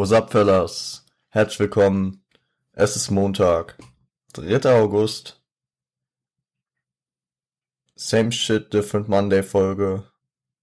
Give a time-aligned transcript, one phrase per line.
[0.00, 1.04] What's up, fellas?
[1.28, 2.24] Herzlich willkommen.
[2.72, 3.76] Es ist Montag,
[4.32, 4.80] 3.
[4.80, 5.42] August.
[7.96, 10.04] Same shit, different Monday Folge.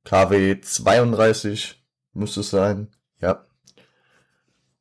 [0.06, 1.80] KW 32
[2.14, 2.90] müsste es sein.
[3.22, 3.46] Ja.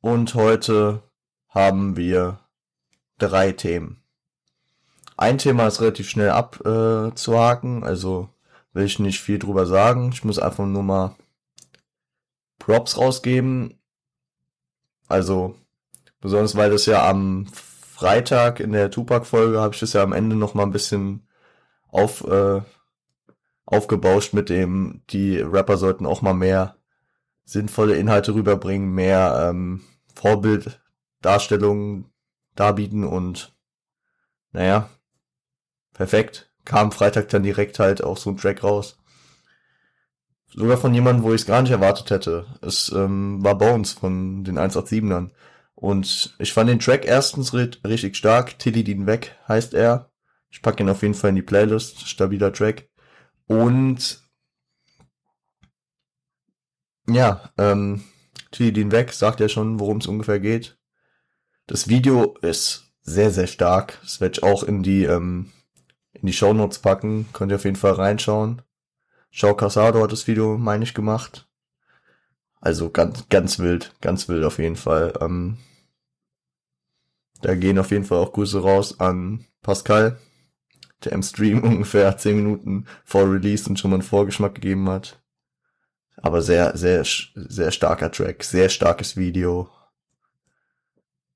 [0.01, 1.03] Und heute
[1.49, 2.39] haben wir
[3.19, 4.01] drei Themen.
[5.17, 8.29] Ein Thema ist relativ schnell abzuhaken, äh, also
[8.73, 10.09] will ich nicht viel drüber sagen.
[10.13, 11.15] Ich muss einfach nur mal
[12.57, 13.76] Props rausgeben.
[15.07, 15.55] Also,
[16.19, 20.35] besonders weil das ja am Freitag in der Tupac-Folge habe ich das ja am Ende
[20.35, 21.27] noch mal ein bisschen
[21.89, 22.61] auf, äh,
[23.65, 26.77] aufgebauscht mit dem, die Rapper sollten auch mal mehr
[27.45, 29.81] sinnvolle Inhalte rüberbringen, mehr ähm,
[30.13, 32.11] Vorbilddarstellungen
[32.55, 33.55] darbieten und
[34.51, 34.89] naja,
[35.93, 36.51] perfekt.
[36.65, 38.97] Kam Freitag dann direkt halt auch so ein Track raus.
[40.53, 42.45] Sogar von jemandem, wo ich es gar nicht erwartet hätte.
[42.61, 45.31] Es ähm, war Bones von den 187ern.
[45.75, 48.57] Und ich fand den Track erstens richtig stark.
[48.57, 50.11] Tilly den weg heißt er.
[50.49, 52.07] Ich packe ihn auf jeden Fall in die Playlist.
[52.07, 52.89] Stabiler Track.
[53.45, 54.23] Und
[57.07, 58.03] ja, ähm,
[58.51, 60.77] Tilly den weg sagt ja schon, worum es ungefähr geht.
[61.67, 63.99] Das Video ist sehr, sehr stark.
[64.01, 65.51] Das werde ich auch in die, ähm,
[66.13, 67.27] in die Show Notes packen.
[67.33, 68.61] Könnt ihr auf jeden Fall reinschauen.
[69.37, 71.47] Shao Casado hat das Video, meine ich, gemacht.
[72.59, 75.13] Also ganz, ganz wild, ganz wild auf jeden Fall.
[75.21, 75.59] Ähm,
[77.43, 80.17] da gehen auf jeden Fall auch Grüße raus an Pascal,
[81.03, 85.21] der im Stream ungefähr 10 Minuten vor Release und schon mal einen Vorgeschmack gegeben hat.
[86.15, 89.69] Aber sehr, sehr, sehr starker Track, sehr starkes Video.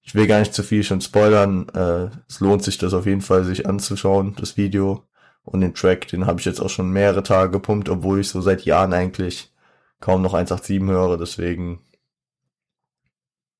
[0.01, 1.69] Ich will gar nicht zu viel schon spoilern.
[1.69, 5.05] Äh, es lohnt sich das auf jeden Fall, sich anzuschauen, das Video.
[5.43, 8.41] Und den Track, den habe ich jetzt auch schon mehrere Tage gepumpt, obwohl ich so
[8.41, 9.51] seit Jahren eigentlich
[9.99, 11.81] kaum noch 187 höre, deswegen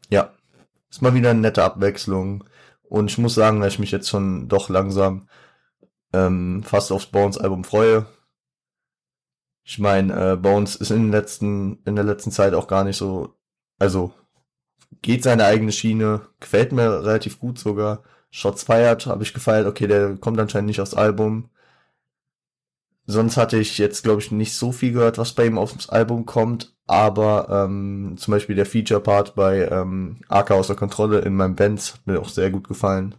[0.09, 0.33] ja,
[0.89, 2.43] ist mal wieder eine nette Abwechslung.
[2.83, 5.29] Und ich muss sagen, dass ich mich jetzt schon doch langsam
[6.13, 8.05] ähm, fast aufs Bones-Album freue.
[9.63, 12.97] Ich meine, äh, Bones ist in, den letzten, in der letzten Zeit auch gar nicht
[12.97, 13.35] so,
[13.79, 14.13] also
[15.01, 18.03] geht seine eigene Schiene, gefällt mir relativ gut sogar.
[18.29, 21.50] Shots feiert, habe ich gefeiert, okay, der kommt anscheinend nicht aufs Album.
[23.11, 26.25] Sonst hatte ich jetzt, glaube ich, nicht so viel gehört, was bei ihm aufs Album
[26.25, 31.93] kommt, aber ähm, zum Beispiel der Feature-Part bei ähm, AK außer Kontrolle in meinem Bands
[31.93, 33.15] hat mir auch sehr gut gefallen.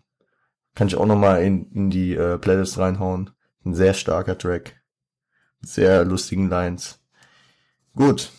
[0.74, 3.30] Kann ich auch nochmal in, in die äh, Playlist reinhauen.
[3.66, 4.80] Ein sehr starker Track.
[5.60, 6.98] Sehr lustigen Lines.
[7.94, 8.30] Gut.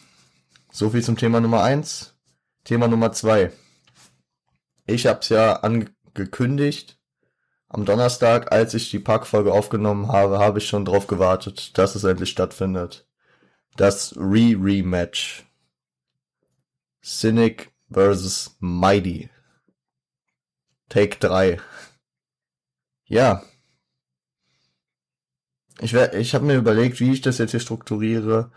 [0.71, 2.15] So viel zum Thema Nummer eins.
[2.63, 3.51] Thema Nummer zwei.
[4.87, 6.99] Ich hab's ja angekündigt
[7.73, 12.03] am Donnerstag, als ich die Packfolge aufgenommen habe, habe ich schon drauf gewartet, dass es
[12.03, 13.07] endlich stattfindet.
[13.75, 15.43] Das Re-Rematch.
[17.03, 18.57] Cynic vs.
[18.59, 19.29] Mighty.
[20.87, 21.59] Take 3.
[23.05, 23.41] Ja.
[25.81, 28.51] Ich, wär, ich habe mir überlegt, wie ich das jetzt hier strukturiere.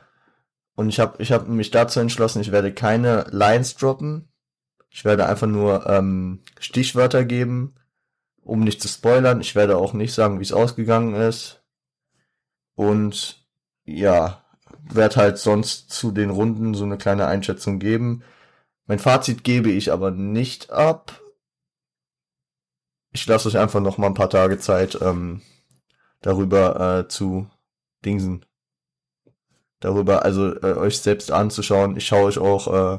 [0.75, 4.28] Und ich habe ich hab mich dazu entschlossen, ich werde keine Lines droppen.
[4.91, 7.75] Ich werde einfach nur ähm, Stichwörter geben
[8.46, 11.62] um nicht zu spoilern, ich werde auch nicht sagen, wie es ausgegangen ist.
[12.76, 13.44] Und
[13.84, 14.44] ja,
[14.82, 18.22] werde halt sonst zu den Runden so eine kleine Einschätzung geben.
[18.86, 21.20] Mein Fazit gebe ich aber nicht ab.
[23.12, 25.42] Ich lasse euch einfach noch mal ein paar Tage Zeit, ähm,
[26.20, 27.50] darüber äh, zu
[28.04, 28.46] dingsen.
[29.80, 31.96] Darüber, also äh, euch selbst anzuschauen.
[31.96, 32.98] Ich schaue euch auch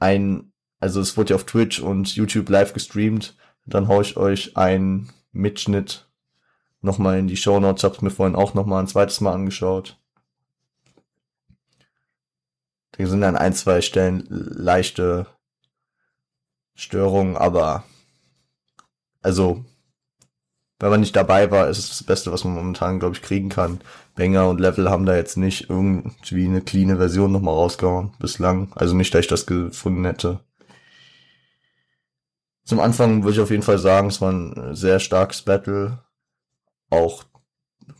[0.00, 3.36] ein, also es wurde ja auf Twitch und YouTube live gestreamt
[3.66, 6.08] dann haue ich euch einen Mitschnitt
[6.80, 7.82] nochmal in die Show Notes.
[7.82, 9.98] Ich habe mir vorhin auch nochmal ein zweites Mal angeschaut.
[12.92, 15.26] Da sind an ein, zwei Stellen leichte
[16.74, 17.84] Störungen, aber
[19.22, 19.64] also
[20.78, 23.48] wenn man nicht dabei war, ist es das Beste, was man momentan, glaube ich, kriegen
[23.48, 23.80] kann.
[24.16, 28.72] Banger und Level haben da jetzt nicht irgendwie eine cleane Version nochmal rausgehauen, bislang.
[28.74, 30.40] Also nicht, dass ich das gefunden hätte.
[32.64, 35.98] Zum Anfang würde ich auf jeden Fall sagen, es war ein sehr starkes Battle.
[36.90, 37.24] Auch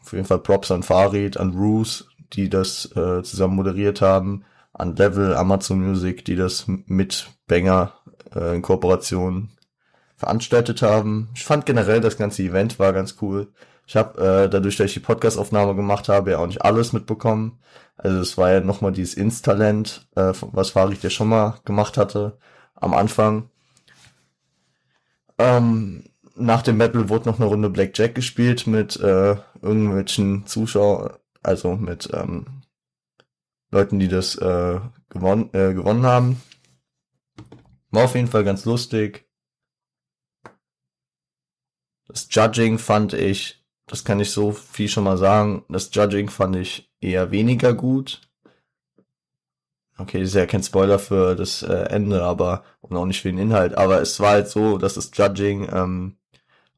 [0.03, 4.97] auf jeden Fall Props an Farid, an Roos, die das äh, zusammen moderiert haben, an
[4.97, 7.93] Level, Amazon Music, die das mit Banger
[8.35, 9.51] äh, in Kooperation
[10.17, 11.29] veranstaltet haben.
[11.35, 13.53] Ich fand generell das ganze Event war ganz cool.
[13.87, 17.59] Ich habe äh, dadurch, dass ich die Podcast-Aufnahme gemacht habe, ja auch nicht alles mitbekommen.
[17.97, 22.39] Also es war ja nochmal dieses Inst-Talent, äh, was Farid ja schon mal gemacht hatte
[22.75, 23.51] am Anfang.
[25.39, 26.05] Ähm,
[26.37, 32.09] nach dem Battle wurde noch eine Runde Blackjack gespielt mit äh, irgendwelchen Zuschauern, also mit
[32.13, 32.63] ähm,
[33.71, 36.43] Leuten, die das äh, gewonnen, äh, gewonnen haben.
[37.91, 39.29] War auf jeden Fall ganz lustig.
[42.09, 46.57] Das Judging fand ich, das kann ich so viel schon mal sagen, das Judging fand
[46.57, 48.21] ich eher weniger gut.
[49.97, 53.29] Okay, das ist ja kein Spoiler für das äh, Ende, aber und auch nicht für
[53.29, 56.17] den Inhalt, aber es war halt so, dass das Judging ähm,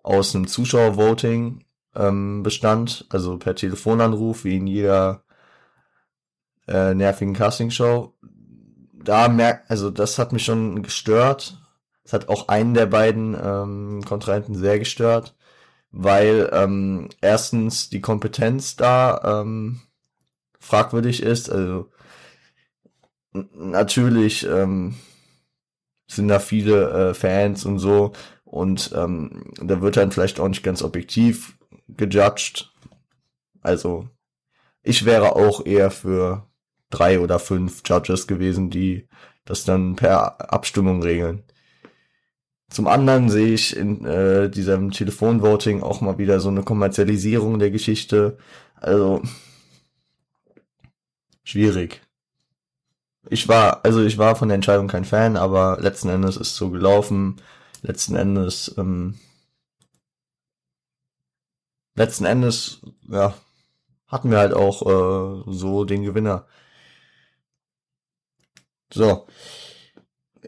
[0.02, 1.64] aus einem Zuschauervoting
[1.94, 5.22] ähm, bestand, also per Telefonanruf, wie in jeder
[6.68, 8.12] äh, nervigen Castingshow.
[8.92, 11.58] Da merkt, also das hat mich schon gestört.
[12.04, 15.34] Das hat auch einen der beiden ähm, Kontrahenten sehr gestört,
[15.90, 19.80] weil ähm, erstens die Kompetenz da ähm,
[20.60, 21.50] fragwürdig ist.
[21.50, 21.90] Also
[23.54, 24.94] natürlich ähm,
[26.06, 28.12] sind da viele äh, Fans und so
[28.44, 32.72] und ähm, da wird dann vielleicht auch nicht ganz objektiv gejudged.
[33.60, 34.08] Also
[34.82, 36.46] ich wäre auch eher für
[36.90, 39.08] drei oder fünf Judges gewesen, die
[39.44, 41.42] das dann per Abstimmung regeln.
[42.68, 47.70] Zum anderen sehe ich in äh, diesem Telefonvoting auch mal wieder so eine Kommerzialisierung der
[47.70, 48.38] Geschichte.
[48.74, 49.22] Also
[51.44, 52.05] schwierig.
[53.28, 56.70] Ich war, also ich war von der Entscheidung kein Fan, aber letzten Endes ist so
[56.70, 57.36] gelaufen.
[57.82, 59.18] Letzten Endes, ähm,
[61.94, 63.34] letzten Endes, ja,
[64.06, 64.82] hatten wir halt auch
[65.46, 66.46] äh, so den Gewinner.
[68.92, 69.26] So.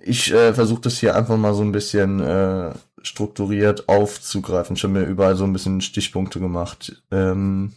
[0.05, 2.73] Ich äh, versuche das hier einfach mal so ein bisschen äh,
[3.03, 4.77] strukturiert aufzugreifen.
[4.77, 7.03] Ich habe mir überall so ein bisschen Stichpunkte gemacht.
[7.11, 7.75] Ähm,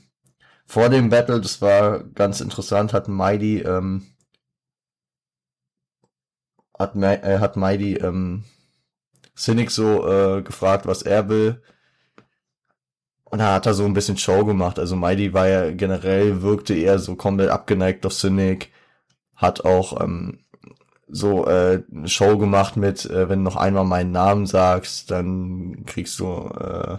[0.66, 4.08] vor dem Battle, das war ganz interessant, hat Mighty, ähm,
[6.82, 8.44] hat, äh, hat Mighty ähm,
[9.36, 11.62] Cynic so äh, gefragt, was er will.
[13.24, 14.78] Und da hat er so ein bisschen Show gemacht.
[14.78, 18.72] Also Mighty war ja generell, wirkte eher so komplett abgeneigt auf Cynic.
[19.36, 20.40] Hat auch ähm,
[21.08, 26.20] so äh, Show gemacht mit, äh, wenn du noch einmal meinen Namen sagst, dann kriegst
[26.20, 26.98] du äh,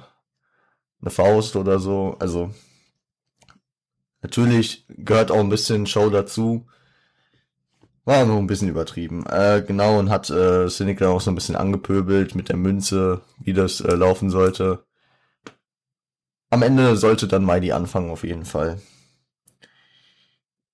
[1.02, 2.16] eine Faust oder so.
[2.18, 2.50] Also
[4.22, 6.66] natürlich gehört auch ein bisschen Show dazu.
[8.04, 9.24] War nur ein bisschen übertrieben.
[9.26, 13.20] Äh, genau, und hat äh, Cynic dann auch so ein bisschen angepöbelt mit der Münze,
[13.38, 14.84] wie das äh, laufen sollte.
[16.50, 18.80] Am Ende sollte dann Mighty anfangen, auf jeden Fall.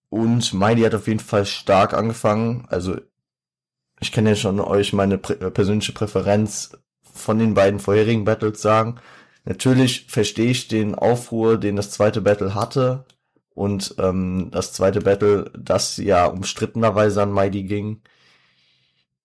[0.09, 2.67] Und Mighty hat auf jeden Fall stark angefangen.
[2.69, 2.97] Also
[4.01, 6.73] ich kann ja schon euch meine prä äh, persönliche Präferenz
[7.03, 9.01] von den beiden vorherigen Battles sagen.
[9.45, 13.05] Natürlich verstehe ich den Aufruhr, den das zweite Battle hatte.
[13.59, 18.03] Und ähm, das zweite Battle, das ja umstrittenerweise an Mighty ging.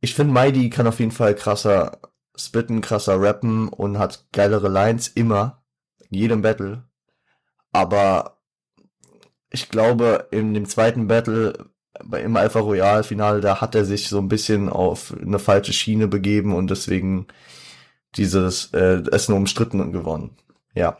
[0.02, 2.00] Ich finde, Mighty kann auf jeden Fall krasser
[2.36, 5.64] spitten, krasser rappen und hat geilere Lines immer.
[6.10, 6.84] In jedem Battle.
[7.72, 8.40] Aber
[9.52, 11.70] ich glaube, in dem zweiten Battle
[12.12, 16.08] im Alpha Royal Finale, da hat er sich so ein bisschen auf eine falsche Schiene
[16.08, 17.28] begeben und deswegen
[18.16, 20.32] dieses äh, es nur umstritten gewonnen.
[20.74, 20.98] Ja.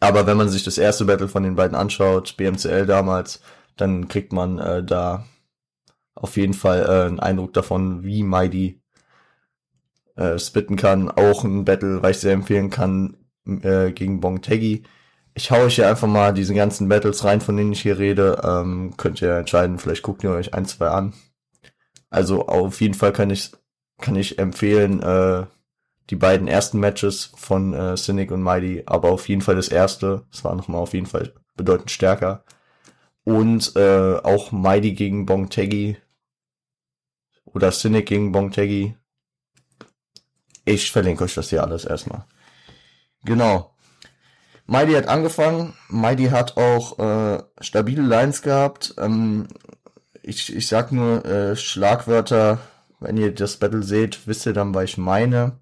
[0.00, 3.40] Aber wenn man sich das erste Battle von den beiden anschaut, BMCL damals,
[3.76, 5.26] dann kriegt man äh, da
[6.14, 8.80] auf jeden Fall äh, einen Eindruck davon, wie Mighty
[10.16, 11.10] äh, spitten kann.
[11.10, 13.16] Auch ein Battle, was ich sehr empfehlen kann,
[13.46, 14.84] äh, gegen Bong Teggy
[15.34, 18.40] ich hau euch hier einfach mal diese ganzen Battles rein, von denen ich hier rede.
[18.44, 21.14] Ähm, könnt ihr entscheiden, vielleicht guckt ihr euch ein, zwei an.
[22.10, 23.52] Also auf jeden Fall kann ich,
[24.00, 25.46] kann ich empfehlen, äh,
[26.10, 30.26] die beiden ersten Matches von äh, Cynic und Mighty, aber auf jeden Fall das erste.
[30.32, 32.44] Es war nochmal auf jeden Fall bedeutend stärker.
[33.22, 35.96] Und äh, auch Mighty gegen Bong Teggy
[37.44, 38.96] oder Cynic gegen Bong Teggy.
[40.64, 42.24] Ich verlinke euch das hier alles erstmal.
[43.24, 43.74] Genau.
[44.66, 45.74] Mighty hat angefangen.
[45.88, 48.94] Mighty hat auch äh, stabile Lines gehabt.
[48.98, 49.46] Ähm,
[50.22, 52.58] ich, ich sag nur äh, Schlagwörter.
[52.98, 55.58] Wenn ihr das Battle seht, wisst ihr dann, was ich meine.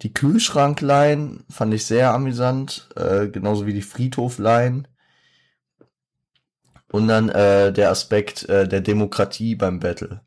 [0.00, 4.84] Die Kühlschrankline fand ich sehr amüsant, äh, genauso wie die Friedhofline.
[6.90, 10.22] Und dann äh, der Aspekt äh, der Demokratie beim Battle.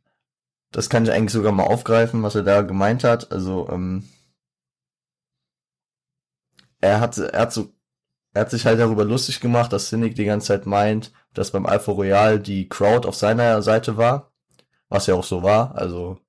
[0.71, 3.31] Das kann ich eigentlich sogar mal aufgreifen, was er da gemeint hat.
[3.31, 4.07] Also ähm,
[6.81, 7.73] er hat, er hat so,
[8.33, 11.65] er hat sich halt darüber lustig gemacht, dass Cynic die ganze Zeit meint, dass beim
[11.65, 14.31] Alpha Royal die Crowd auf seiner Seite war,
[14.89, 16.19] was ja auch so war, also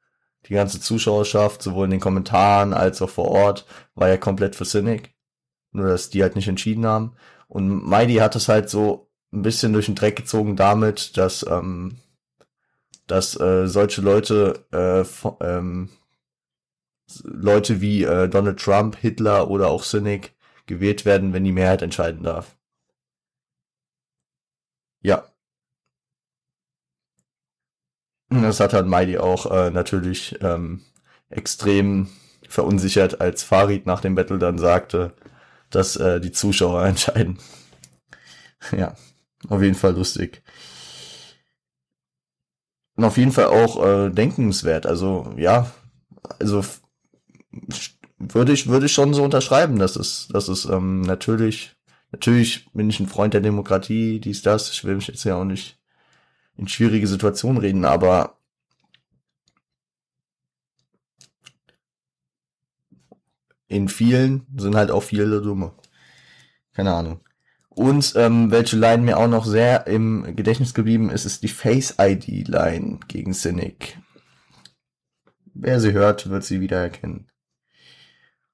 [0.49, 4.65] die ganze Zuschauerschaft, sowohl in den Kommentaren als auch vor Ort, war ja komplett für
[4.65, 5.15] Cynic.
[5.73, 7.17] Nur, dass die halt nicht entschieden haben.
[7.49, 11.97] Und Mighty hat es halt so ein bisschen durch den Dreck gezogen damit, dass, ähm,
[13.07, 15.05] dass äh, solche Leute, äh,
[15.45, 15.91] ähm,
[17.23, 20.35] Leute wie äh, Donald Trump, Hitler oder auch Cynic
[20.67, 22.57] gewählt werden, wenn die Mehrheit entscheiden darf.
[25.03, 25.25] Ja.
[28.28, 30.83] Das hat dann Mighty auch äh, natürlich ähm,
[31.30, 32.09] extrem
[32.49, 35.14] verunsichert, als Farid nach dem Battle dann sagte,
[35.71, 37.38] dass äh, die Zuschauer entscheiden.
[38.76, 38.95] ja,
[39.49, 40.42] auf jeden Fall lustig.
[42.97, 44.87] Und auf jeden Fall auch äh, denkenswert.
[44.87, 45.71] Also ja,
[46.40, 46.64] also
[48.18, 51.76] würde ich würde ich schon so unterschreiben, dass es dass es ähm, natürlich
[52.11, 54.71] natürlich bin ich ein Freund der Demokratie, dies das.
[54.73, 55.75] Ich will mich jetzt ja auch nicht
[56.56, 58.38] in schwierige Situationen reden, aber
[63.68, 65.72] in vielen sind halt auch viele dumme.
[66.72, 67.20] Keine Ahnung.
[67.68, 73.00] Und ähm, welche Line mir auch noch sehr im Gedächtnis geblieben ist, ist die Face-ID-Line
[73.06, 73.98] gegen Cynic.
[75.52, 77.30] Wer sie hört, wird sie wiedererkennen.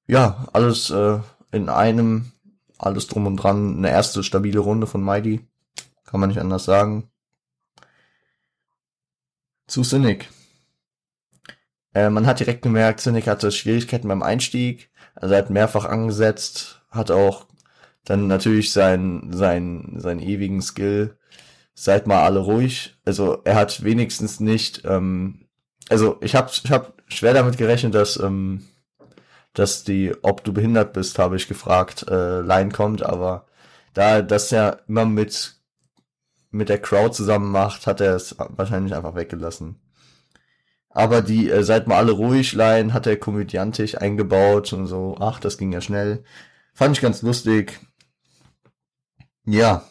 [0.09, 1.21] Ja, alles äh,
[1.53, 2.33] in einem,
[2.79, 5.47] alles drum und dran, eine erste stabile Runde von Mighty.
[6.05, 7.12] Kann man nicht anders sagen.
[9.73, 10.29] Zu Cynic.
[11.95, 14.91] Äh, man hat direkt gemerkt, Cynic hatte Schwierigkeiten beim Einstieg.
[15.15, 17.47] Also er hat mehrfach angesetzt, hat auch
[18.05, 21.17] dann natürlich sein, sein, sein ewigen Skill.
[21.73, 22.99] Seid mal alle ruhig.
[23.07, 25.47] Also er hat wenigstens nicht, ähm,
[25.89, 28.67] also ich habe ich hab schwer damit gerechnet, dass, ähm,
[29.55, 33.47] dass die, ob du behindert bist, habe ich gefragt, äh, Line kommt, aber
[33.95, 35.62] da das ja immer mit
[36.53, 39.81] mit der Crowd zusammen macht, hat er es wahrscheinlich einfach weggelassen.
[40.91, 45.41] Aber die äh, seid mal alle ruhig Line hat er komödiantisch eingebaut und so, ach,
[45.41, 46.25] das ging ja schnell.
[46.75, 47.81] Fand ich ganz lustig.
[49.45, 49.85] Ja,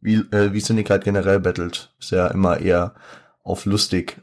[0.00, 2.94] wie, äh, wie Cynic halt generell battelt, ist ja immer eher
[3.42, 4.22] auf lustig,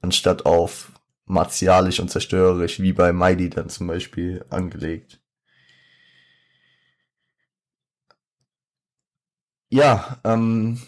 [0.00, 0.92] anstatt auf
[1.24, 5.20] martialisch und zerstörerisch, wie bei Mighty dann zum Beispiel angelegt.
[9.70, 10.80] Ja, ähm,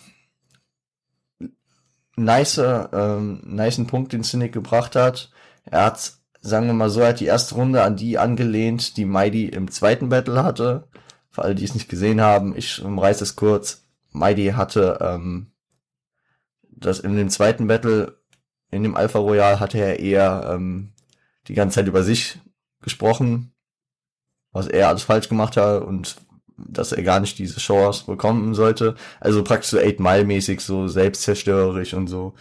[2.25, 5.31] nice, ähm, niceen Punkt, den Cynic gebracht hat.
[5.65, 9.05] Er hat, sagen wir mal so, er hat die erste Runde an die angelehnt, die
[9.05, 10.89] Mighty im zweiten Battle hatte.
[11.31, 13.85] Für alle, die es nicht gesehen haben, ich umreiße es kurz.
[14.12, 15.53] Mighty hatte ähm,
[16.62, 18.17] das in dem zweiten Battle,
[18.71, 20.93] in dem Alpha Royal, hatte er eher ähm,
[21.49, 22.39] die ganze Zeit über sich
[22.81, 23.53] gesprochen,
[24.53, 26.17] was er alles falsch gemacht hat und
[26.69, 28.95] dass er gar nicht diese Chance bekommen sollte.
[29.21, 32.35] Also praktisch so 8 Mile mäßig, so selbstzerstörerisch und so.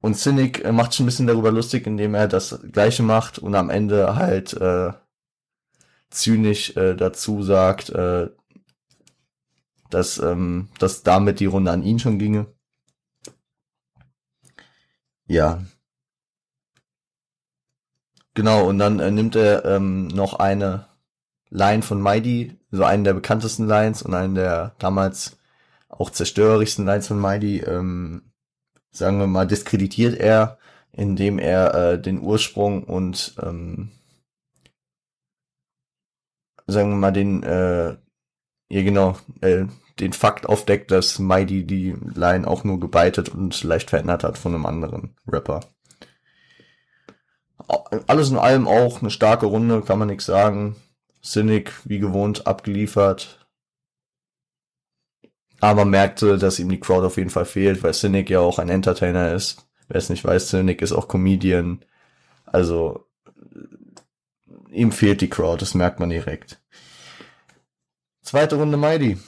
[0.00, 3.54] Und Cynic äh, macht schon ein bisschen darüber lustig, indem er das Gleiche macht und
[3.54, 4.92] am Ende halt äh,
[6.10, 8.28] zynisch äh, dazu sagt, äh,
[9.90, 12.46] dass, ähm, dass damit die Runde an ihn schon ginge.
[15.26, 15.64] Ja.
[18.34, 20.86] Genau, und dann äh, nimmt er ähm, noch eine
[21.50, 25.38] Line von Mighty, so einen der bekanntesten Lines und einen der damals
[25.88, 28.32] auch zerstörerischsten Lines von Mighty, ähm,
[28.90, 30.58] sagen wir mal, diskreditiert er,
[30.92, 33.90] indem er äh, den Ursprung und ähm,
[36.66, 37.96] sagen wir mal, den, äh,
[38.68, 39.66] ja genau, äh,
[40.00, 44.54] den Fakt aufdeckt, dass Mighty die Line auch nur gebeitet und leicht verändert hat von
[44.54, 45.60] einem anderen Rapper.
[48.06, 50.76] Alles in allem auch eine starke Runde, kann man nichts sagen.
[51.26, 53.46] Cynic, wie gewohnt, abgeliefert.
[55.60, 58.68] Aber merkte, dass ihm die Crowd auf jeden Fall fehlt, weil Cynic ja auch ein
[58.68, 59.66] Entertainer ist.
[59.88, 61.84] Wer es nicht weiß, Cynic ist auch Comedian.
[62.46, 63.06] Also
[64.70, 66.60] ihm fehlt die Crowd, das merkt man direkt.
[68.22, 69.18] Zweite Runde Mighty.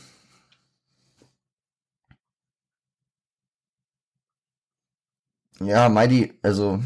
[5.61, 6.81] Ja, Mighty, also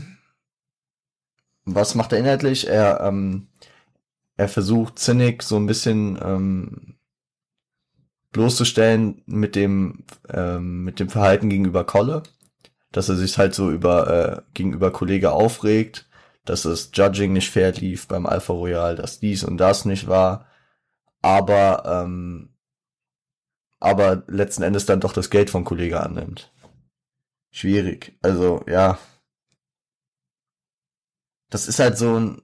[1.65, 2.67] was macht er inhaltlich?
[2.67, 3.49] Er, ähm,
[4.43, 6.97] er versucht Cynic so ein bisschen ähm,
[8.33, 12.23] bloßzustellen mit dem ähm, mit dem Verhalten gegenüber Kolle,
[12.93, 16.07] dass er sich halt so über äh, gegenüber Kollege aufregt
[16.45, 20.47] dass das Judging nicht fair lief beim Alpha Royal, dass dies und das nicht war,
[21.21, 22.49] aber ähm,
[23.81, 26.53] aber letzten Endes dann doch das Geld vom Kollege annimmt.
[27.51, 28.17] Schwierig.
[28.23, 28.99] Also, ja.
[31.51, 32.43] Das ist halt so ein,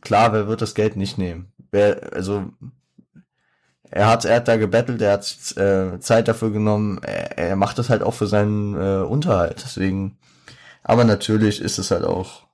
[0.00, 1.52] klar, wer wird das Geld nicht nehmen?
[1.70, 2.52] Wer, also,
[3.90, 7.78] er hat, er hat da gebettelt, er hat äh, Zeit dafür genommen, er, er macht
[7.78, 9.62] das halt auch für seinen äh, Unterhalt.
[9.64, 10.18] Deswegen,
[10.82, 12.46] aber natürlich ist es halt auch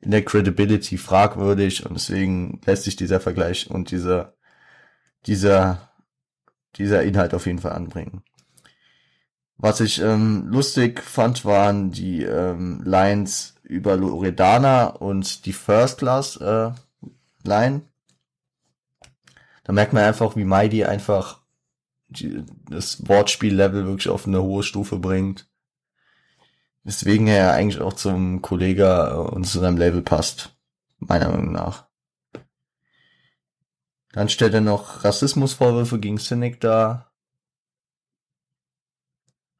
[0.00, 4.34] in der Credibility fragwürdig und deswegen lässt sich dieser Vergleich und dieser,
[5.26, 5.90] dieser,
[6.76, 8.22] dieser Inhalt auf jeden Fall anbringen.
[9.58, 16.36] Was ich ähm, lustig fand, waren die ähm, Lines über Loredana und die First Class
[16.36, 16.70] äh,
[17.46, 17.82] Line.
[19.64, 21.40] Da merkt man einfach, wie Mighty einfach
[22.08, 25.48] das Wortspiel-Level wirklich auf eine hohe Stufe bringt.
[26.84, 30.56] Weswegen er eigentlich auch zum Kollega äh, und zu seinem Label passt.
[30.98, 31.86] Meiner Meinung nach.
[34.12, 37.05] Dann stellt er noch Rassismusvorwürfe gegen Cynic dar.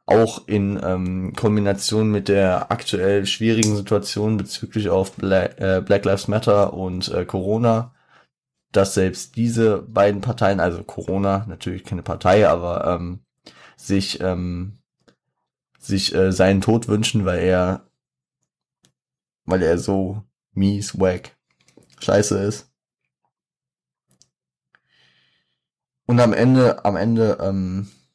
[0.07, 6.29] Auch in ähm, Kombination mit der aktuell schwierigen Situation bezüglich auf Black, äh, Black Lives
[6.29, 7.93] Matter und äh, Corona,
[8.73, 13.21] dass selbst diese beiden Parteien, also Corona, natürlich keine Partei, aber ähm,
[13.77, 14.79] sich ähm,
[15.79, 17.87] sich äh, seinen Tod wünschen, weil er
[19.47, 20.23] weil er so
[20.53, 21.37] mies, wack,
[22.01, 22.71] scheiße ist.
[26.07, 28.06] Und am Ende, am Ende, ähm, äh,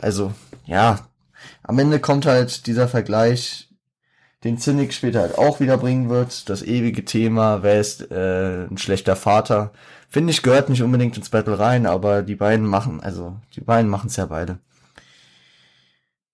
[0.00, 0.32] also,
[0.64, 1.08] ja,
[1.62, 3.68] am Ende kommt halt dieser Vergleich,
[4.44, 8.78] den Zinnig später halt auch wieder bringen wird, das ewige Thema, wer ist äh, ein
[8.78, 9.72] schlechter Vater,
[10.10, 13.90] Finde ich, gehört nicht unbedingt ins Battle rein, aber die beiden machen, also die beiden
[13.90, 14.58] machen es ja beide.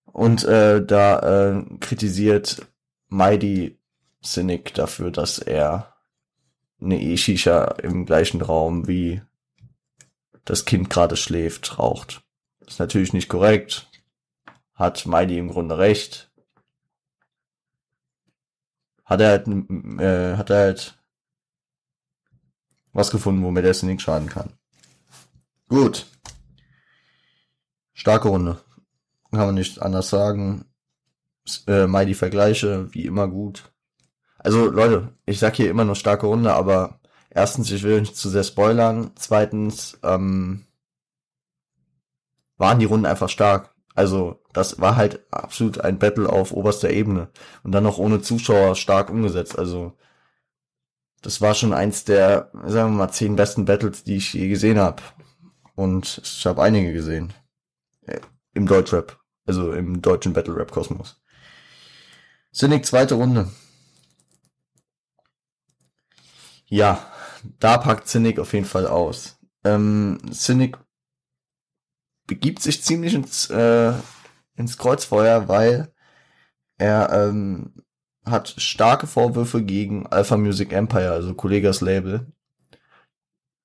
[0.05, 2.65] Und äh, da äh, kritisiert
[3.09, 3.77] Mighty
[4.23, 5.93] Cynic dafür, dass er
[6.81, 9.23] eine E-Shisha im gleichen Raum wie
[10.45, 12.23] das Kind gerade schläft, raucht.
[12.67, 13.89] Ist natürlich nicht korrekt.
[14.75, 16.31] Hat Mighty im Grunde recht.
[19.05, 19.47] Hat er halt,
[20.01, 20.99] äh, hat er halt
[22.93, 24.53] was gefunden, womit er nicht schaden kann.
[25.69, 26.07] Gut.
[27.93, 28.61] Starke Runde.
[29.31, 30.65] Kann man nicht anders sagen.
[31.67, 33.73] Äh, Mai Vergleiche, wie immer gut.
[34.39, 38.29] Also Leute, ich sag hier immer nur starke Runde, aber erstens, ich will nicht zu
[38.29, 39.11] sehr spoilern.
[39.17, 40.67] Zweitens, ähm,
[42.57, 43.75] waren die Runden einfach stark.
[43.95, 47.29] Also das war halt absolut ein Battle auf oberster Ebene
[47.63, 49.59] und dann noch ohne Zuschauer stark umgesetzt.
[49.59, 49.97] Also
[51.23, 54.79] das war schon eins der, sagen wir mal, zehn besten Battles, die ich je gesehen
[54.79, 55.03] habe.
[55.75, 57.33] Und ich habe einige gesehen.
[58.03, 58.21] Äh,
[58.53, 59.19] Im Deutschrap.
[59.47, 61.21] Also im deutschen Battle Rap Kosmos.
[62.53, 63.51] Cynic zweite Runde.
[66.67, 67.13] Ja,
[67.59, 69.39] da packt Cynic auf jeden Fall aus.
[69.65, 70.79] Ähm, Cynic
[72.27, 73.93] begibt sich ziemlich ins, äh,
[74.57, 75.93] ins Kreuzfeuer, weil
[76.79, 77.85] er ähm,
[78.25, 82.27] hat starke Vorwürfe gegen Alpha Music Empire, also Kollegas Label,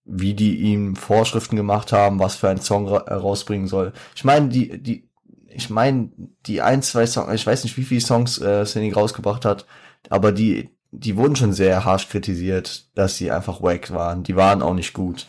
[0.04, 3.94] wie die ihm Vorschriften gemacht haben, was für ein Song ra rausbringen soll.
[4.16, 5.10] Ich meine, die, die,
[5.48, 6.12] ich meine,
[6.46, 9.66] die ein, zwei Songs, ich weiß nicht, wie viele Songs äh, Cynic rausgebracht hat,
[10.10, 14.24] aber die, die wurden schon sehr harsh kritisiert, dass sie einfach wack waren.
[14.24, 15.28] Die waren auch nicht gut.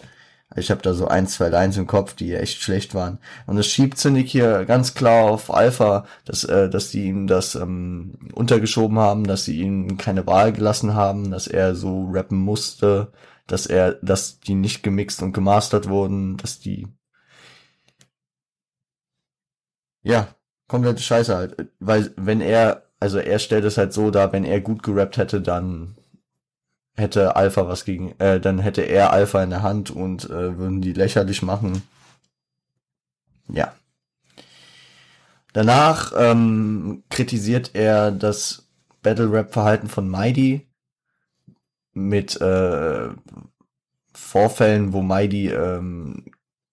[0.57, 3.19] Ich habe da so ein, zwei Lines im Kopf, die echt schlecht waren.
[3.47, 7.55] Und es schiebt Zinnig hier ganz klar auf Alpha, dass, äh, dass die ihm das
[7.55, 13.13] ähm, untergeschoben haben, dass sie ihm keine Wahl gelassen haben, dass er so rappen musste,
[13.47, 16.89] dass er, dass die nicht gemixt und gemastert wurden, dass die
[20.03, 20.29] ja,
[20.69, 21.69] komplette Scheiße halt.
[21.79, 25.41] Weil wenn er, also er stellt es halt so dar, wenn er gut gerappt hätte,
[25.41, 25.97] dann
[27.01, 30.81] hätte Alpha was gegen, äh, dann hätte er Alpha in der Hand und äh, würden
[30.81, 31.83] die lächerlich machen.
[33.49, 33.75] Ja.
[35.53, 38.69] Danach ähm, kritisiert er das
[39.03, 40.69] Battle Rap Verhalten von Mighty
[41.93, 43.09] mit äh,
[44.13, 46.25] Vorfällen, wo Mighty ähm,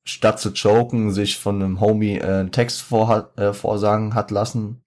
[0.04, 4.82] statt zu choken sich von einem Homie äh, einen Text vor, äh, vorsagen hat lassen.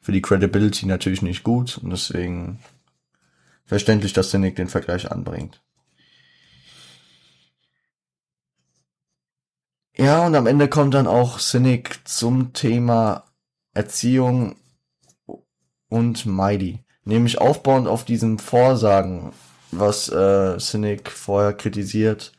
[0.00, 2.58] Für die Credibility natürlich nicht gut und deswegen
[3.72, 5.62] verständlich, dass Cynic den Vergleich anbringt.
[9.96, 13.24] Ja, und am Ende kommt dann auch Cynic zum Thema
[13.72, 14.56] Erziehung
[15.88, 16.80] und Mighty.
[17.06, 19.32] Nämlich aufbauend auf diesem Vorsagen,
[19.70, 22.32] was äh, Cynic vorher kritisiert,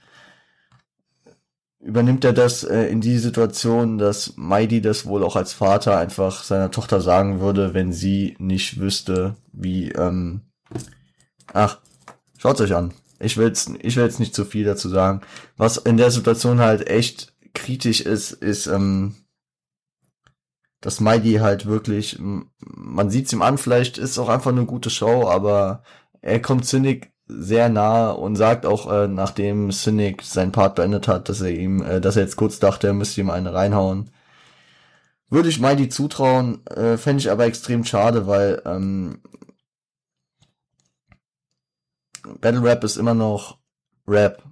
[1.79, 6.43] übernimmt er das äh, in die Situation, dass Mighty das wohl auch als Vater einfach
[6.43, 10.41] seiner Tochter sagen würde, wenn sie nicht wüsste, wie ähm,
[11.51, 11.79] Ach,
[12.37, 12.93] schaut's euch an.
[13.19, 15.21] Ich will jetzt, ich will jetzt nicht zu viel dazu sagen.
[15.57, 19.15] Was in der Situation halt echt kritisch ist, ist, ähm,
[20.81, 25.27] dass Mighty halt wirklich, man sieht's ihm an, vielleicht ist auch einfach eine gute Show,
[25.29, 25.83] aber
[26.21, 31.29] er kommt Cynic sehr nah und sagt auch, äh, nachdem Cynic seinen Part beendet hat,
[31.29, 34.11] dass er ihm, äh, dass er jetzt kurz dachte, er müsste ihm eine reinhauen.
[35.29, 39.19] Würde ich Mighty zutrauen, äh, fände ich aber extrem schade, weil ähm,
[42.41, 43.59] Battle Rap ist immer noch
[44.07, 44.43] Rap.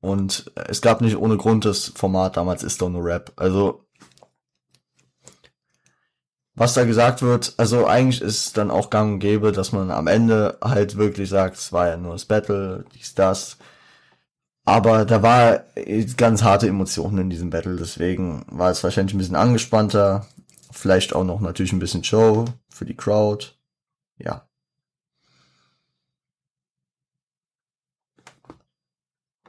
[0.00, 3.32] Und es gab nicht ohne Grund das Format damals ist doch nur Rap.
[3.36, 3.86] Also,
[6.54, 10.06] was da gesagt wird, also eigentlich ist dann auch gang und gäbe, dass man am
[10.06, 13.58] Ende halt wirklich sagt, es war ja nur das Battle, dies, das.
[14.64, 15.64] Aber da war
[16.16, 20.26] ganz harte Emotionen in diesem Battle, deswegen war es wahrscheinlich ein bisschen angespannter.
[20.70, 23.46] Vielleicht auch noch natürlich ein bisschen Show für die Crowd.
[24.18, 24.49] Ja.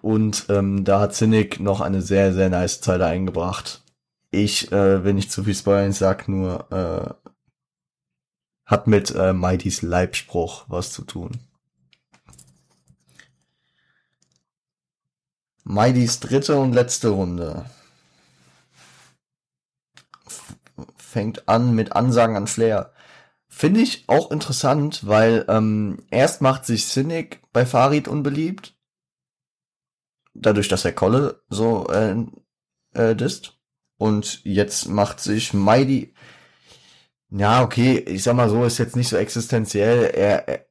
[0.01, 3.83] Und ähm, da hat Cynic noch eine sehr, sehr nice Zeile eingebracht.
[4.31, 7.31] Ich, äh, wenn ich zu viel spoilern sag, nur äh,
[8.65, 11.31] hat mit äh, Mighty's Leibspruch was zu tun.
[15.63, 17.65] Mighty's dritte und letzte Runde.
[20.25, 20.55] F
[20.97, 22.93] fängt an mit Ansagen an Flair.
[23.47, 28.73] Finde ich auch interessant, weil ähm, erst macht sich Cynic bei Farid unbeliebt.
[30.33, 32.15] Dadurch, dass er Kolle so äh,
[32.93, 33.57] äh, disst.
[33.97, 36.13] Und jetzt macht sich Mighty.
[37.29, 40.11] Ja, okay, ich sag mal so, ist jetzt nicht so existenziell.
[40.13, 40.65] Er,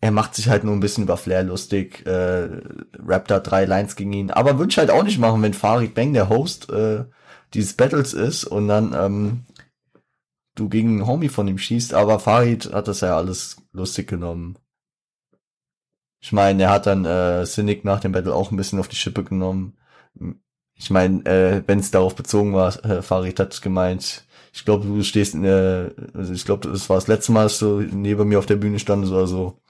[0.00, 2.48] er, macht sich halt nur ein bisschen über Flair lustig, äh,
[3.06, 4.30] rappt da drei Lines gegen ihn.
[4.30, 7.04] Aber würde ich halt auch nicht machen, wenn Farid Bang der Host äh,
[7.54, 9.44] dieses Battles ist und dann ähm,
[10.54, 11.94] du gegen einen Homie von ihm schießt.
[11.94, 14.58] Aber Farid hat das ja alles lustig genommen.
[16.24, 18.96] Ich meine, er hat dann äh, Cynic nach dem Battle auch ein bisschen auf die
[18.96, 19.76] Schippe genommen.
[20.74, 25.02] Ich meine, äh, wenn es darauf bezogen war, äh, Farid hat gemeint, ich glaube, du
[25.02, 28.38] stehst in der, also ich glaube, das war das letzte Mal, dass du neben mir
[28.38, 29.60] auf der Bühne standest oder so.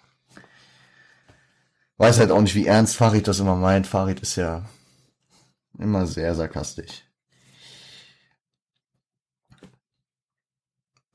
[1.97, 3.89] Weiß halt auch nicht, wie ernst Farid das immer meint.
[3.89, 4.65] Farid ist ja
[5.77, 7.03] immer sehr sarkastisch.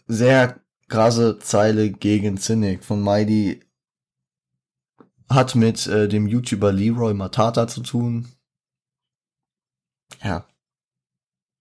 [0.05, 3.61] Sehr krasse Zeile gegen Zinnig von Mighty
[5.29, 8.27] hat mit äh, dem YouTuber Leroy Matata zu tun.
[10.23, 10.45] Ja.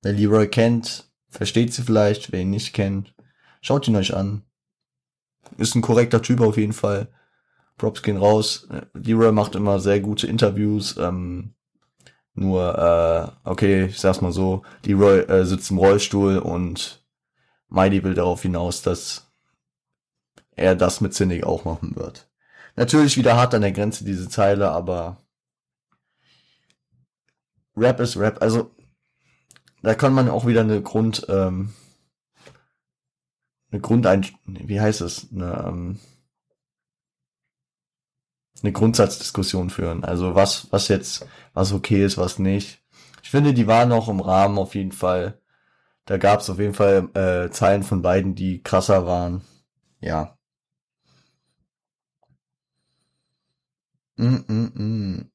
[0.02, 2.32] Wer Leroy kennt, versteht sie vielleicht.
[2.32, 3.14] Wer ihn nicht kennt,
[3.60, 4.42] schaut ihn euch an.
[5.56, 7.08] Ist ein korrekter Typ auf jeden Fall.
[7.76, 8.68] Props gehen raus.
[8.94, 10.96] Leroy macht immer sehr gute Interviews.
[10.96, 11.54] Ähm,
[12.34, 17.04] nur, äh, okay, ich sag's mal so, Leroy äh, sitzt im Rollstuhl und
[17.68, 19.30] Mighty will darauf hinaus, dass
[20.56, 22.27] er das mit Cynic auch machen wird.
[22.78, 25.26] Natürlich wieder hart an der Grenze diese Zeile, aber
[27.76, 28.40] Rap ist Rap.
[28.40, 28.70] Also
[29.82, 31.74] da kann man auch wieder eine Grund, ähm,
[33.72, 35.98] eine Grundein, wie heißt es, eine, ähm,
[38.62, 40.04] eine Grundsatzdiskussion führen.
[40.04, 42.80] Also was, was jetzt, was okay ist, was nicht.
[43.24, 45.40] Ich finde, die waren noch im Rahmen auf jeden Fall.
[46.04, 49.42] Da gab es auf jeden Fall äh, Zeilen von beiden, die krasser waren.
[50.00, 50.37] Ja.
[54.18, 55.30] Mm -mm -mm.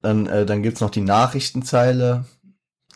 [0.00, 2.26] Dann, äh, dann gibt's noch die Nachrichtenzeile.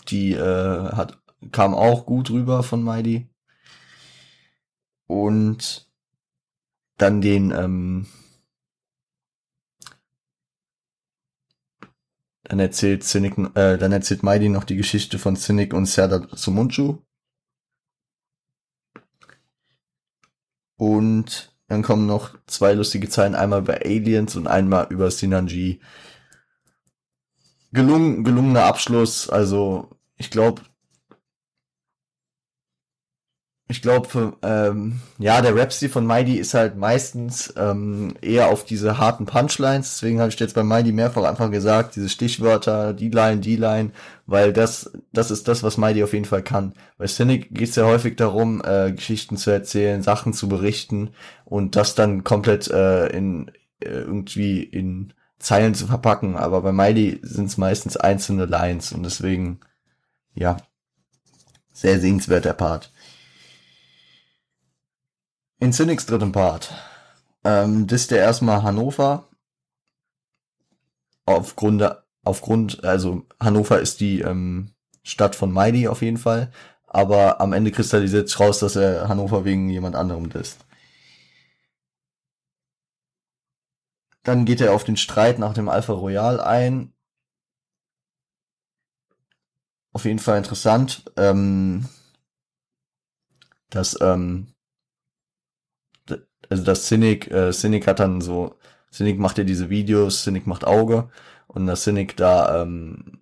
[0.08, 1.20] Die äh, hat,
[1.52, 3.28] kam auch gut rüber von Mighty.
[5.06, 5.90] Und
[6.98, 8.06] dann den, ähm,
[12.44, 16.98] dann erzählt Cynic, äh, dann erzählt Mighty noch die Geschichte von Cynic und Serdar Sumunchu.
[20.76, 25.80] Und dann kommen noch zwei lustige Zeilen, einmal über Aliens und einmal über Sinanji.
[27.72, 30.62] Gelungen, gelungener Abschluss, also ich glaube,
[33.70, 38.98] ich glaube, ähm, ja, der Rap-Stil von Mighty ist halt meistens ähm, eher auf diese
[38.98, 39.90] harten Punchlines.
[39.94, 43.92] Deswegen habe ich jetzt bei Mighty mehrfach einfach gesagt, diese Stichwörter, die Line, die Line,
[44.26, 46.74] weil das, das ist das, was Mighty auf jeden Fall kann.
[46.98, 51.10] Bei Cynic geht es ja häufig darum, äh, Geschichten zu erzählen, Sachen zu berichten
[51.44, 56.36] und das dann komplett äh, in äh, irgendwie in Zeilen zu verpacken.
[56.36, 59.60] Aber bei Mighty sind es meistens einzelne Lines und deswegen,
[60.34, 60.56] ja,
[61.72, 62.92] sehr sehenswert der Part.
[65.60, 66.72] In Cynics dritten Part
[67.44, 69.28] ähm, disst er erstmal Hannover.
[71.26, 71.84] Aufgrund,
[72.22, 76.50] aufgrund, also Hannover ist die ähm, Stadt von Mighty auf jeden Fall.
[76.86, 80.64] Aber am Ende kristallisiert sich raus, dass er Hannover wegen jemand anderem disst.
[84.22, 86.94] Dann geht er auf den Streit nach dem Alpha Royal ein.
[89.92, 91.86] Auf jeden Fall interessant, ähm,
[93.68, 94.54] dass ähm,
[96.50, 98.56] also das Cynic, äh, Cynic hat dann so,
[98.92, 101.08] Cynic macht ja diese Videos, Cynic macht Auge.
[101.46, 103.20] Und das Cynic da ähm,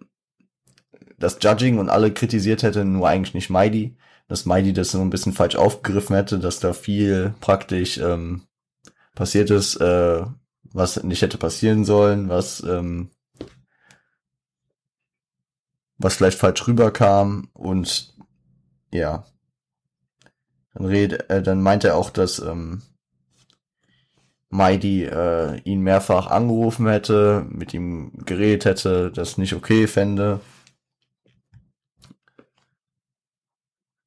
[1.18, 3.96] das Judging und alle kritisiert hätte, nur eigentlich nicht Mighty,
[4.28, 8.42] dass Mighty das so ein bisschen falsch aufgegriffen hätte, dass da viel praktisch ähm,
[9.14, 10.24] passiert ist, äh,
[10.62, 13.10] was nicht hätte passieren sollen, was ähm,
[15.98, 17.48] was vielleicht falsch rüberkam.
[17.52, 18.14] Und
[18.92, 19.24] ja,
[20.74, 22.82] dann red, äh, dann meint er auch, dass ähm,
[24.50, 30.40] Mighty äh, ihn mehrfach angerufen hätte, mit ihm geredet hätte, das nicht okay fände.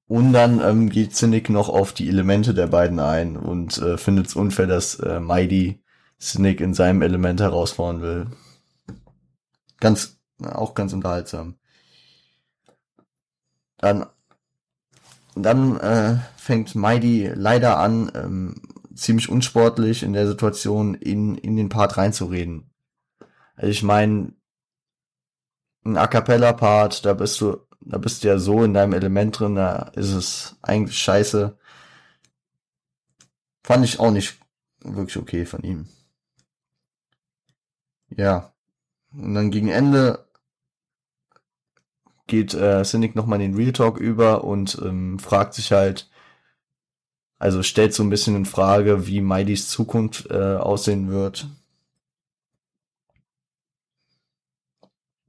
[0.07, 4.27] Und dann ähm, geht Cynic noch auf die Elemente der beiden ein und äh, findet
[4.27, 5.81] es unfair, dass äh, Mighty
[6.19, 8.27] Cynic in seinem Element herausfordern will.
[9.79, 11.55] Ganz, auch ganz unterhaltsam.
[13.77, 14.05] Dann,
[15.35, 18.55] dann äh, fängt Mighty leider an, ähm,
[19.01, 22.69] ziemlich unsportlich in der Situation in, in den Part reinzureden.
[23.55, 24.33] Also ich meine,
[25.83, 29.39] ein A cappella Part, da bist du, da bist du ja so in deinem Element
[29.39, 31.57] drin, da ist es eigentlich scheiße.
[33.63, 34.39] Fand ich auch nicht
[34.81, 35.87] wirklich okay von ihm.
[38.09, 38.53] Ja.
[39.13, 40.27] Und dann gegen Ende
[42.27, 46.09] geht äh, Cynic nochmal in den Real Talk über und ähm, fragt sich halt,
[47.41, 51.47] also stellt so ein bisschen in Frage, wie Mighty's Zukunft äh, aussehen wird.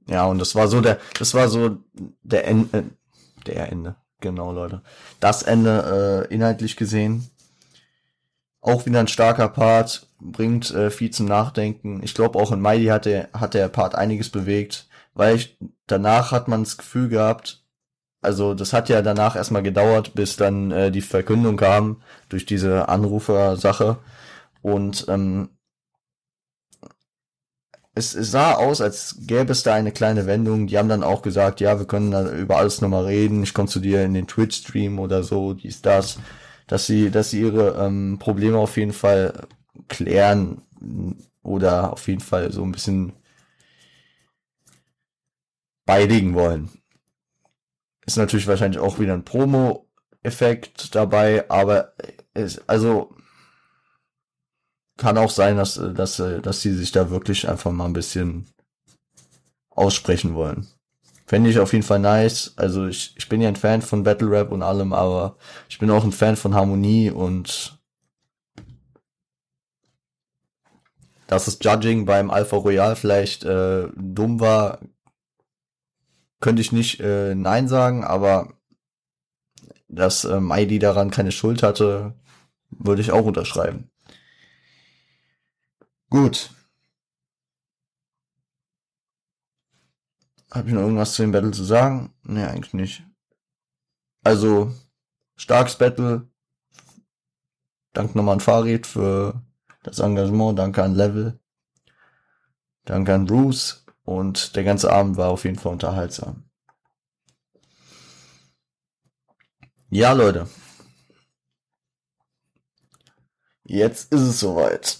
[0.07, 1.79] Ja, und das war so der, das war so
[2.21, 2.83] der Ende, äh,
[3.47, 4.83] der Ende, genau, Leute.
[5.19, 7.31] Das Ende äh, inhaltlich gesehen.
[8.61, 12.03] Auch wieder ein starker Part, bringt äh, viel zum Nachdenken.
[12.03, 16.31] Ich glaube, auch in Mighty hat der, hat der Part einiges bewegt, weil ich, danach
[16.31, 17.62] hat man das Gefühl gehabt,
[18.23, 22.89] also das hat ja danach erstmal gedauert, bis dann äh, die Verkündung kam durch diese
[22.89, 23.97] Anrufer-Sache.
[24.61, 25.49] Und ähm,
[27.95, 30.67] es, es sah aus, als gäbe es da eine kleine Wendung.
[30.67, 33.43] Die haben dann auch gesagt, ja, wir können dann über alles nochmal reden.
[33.43, 36.19] Ich komme zu dir in den Twitch-Stream oder so, dies, das.
[36.67, 39.47] Dass sie, dass sie ihre ähm, Probleme auf jeden Fall
[39.89, 40.61] klären
[41.43, 43.13] oder auf jeden Fall so ein bisschen
[45.85, 46.69] beiliegen wollen.
[48.05, 51.93] Ist natürlich wahrscheinlich auch wieder ein Promo-Effekt dabei, aber
[52.33, 53.15] es, also
[54.97, 58.47] kann auch sein, dass, dass, dass sie sich da wirklich einfach mal ein bisschen
[59.69, 60.67] aussprechen wollen.
[61.25, 62.53] Fände ich auf jeden Fall nice.
[62.57, 65.37] Also ich, ich bin ja ein Fan von Battle Rap und allem, aber
[65.69, 67.79] ich bin auch ein Fan von Harmonie und
[71.27, 74.79] dass das Judging beim Alpha Royal vielleicht äh, dumm war,
[76.43, 78.53] könnte ich nicht äh, Nein sagen, aber
[79.87, 82.19] dass äh, Mighty daran keine Schuld hatte,
[82.69, 83.89] würde ich auch unterschreiben.
[86.09, 86.51] Gut.
[90.51, 92.13] Habe ich noch irgendwas zu dem Battle zu sagen?
[92.23, 93.05] Nee, eigentlich nicht.
[94.25, 94.75] Also,
[95.37, 96.27] starkes Battle.
[97.93, 99.41] Danke nochmal an Farid für
[99.83, 100.59] das Engagement.
[100.59, 101.39] Danke an Level.
[102.83, 103.82] Danke an Bruce.
[104.03, 106.43] Und der ganze Abend war auf jeden Fall unterhaltsam.
[109.89, 110.49] Ja, Leute.
[113.63, 114.99] Jetzt ist es soweit.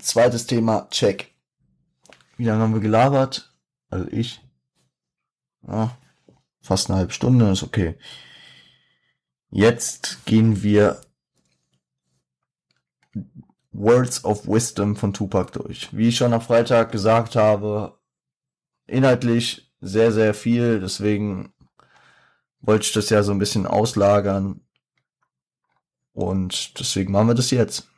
[0.00, 1.34] Zweites Thema, check.
[2.36, 3.54] Wie lange haben wir gelabert?
[3.88, 4.40] Also ich.
[5.66, 5.96] Ja,
[6.60, 7.96] fast eine halbe Stunde, ist okay.
[9.50, 11.00] Jetzt gehen wir
[13.74, 15.94] Words of Wisdom von Tupac durch.
[15.94, 17.98] Wie ich schon am Freitag gesagt habe,
[18.86, 21.52] inhaltlich sehr, sehr viel, deswegen
[22.60, 24.60] wollte ich das ja so ein bisschen auslagern.
[26.12, 27.88] Und deswegen machen wir das jetzt.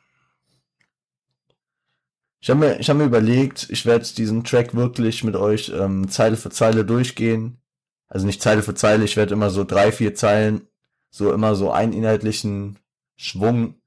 [2.39, 6.09] Ich habe mir, ich hab mir überlegt, ich werde diesen Track wirklich mit euch ähm,
[6.09, 7.61] Zeile für Zeile durchgehen.
[8.07, 10.67] Also nicht Zeile für Zeile, ich werde immer so drei, vier Zeilen,
[11.09, 12.79] so immer so einen inhaltlichen
[13.15, 13.81] Schwung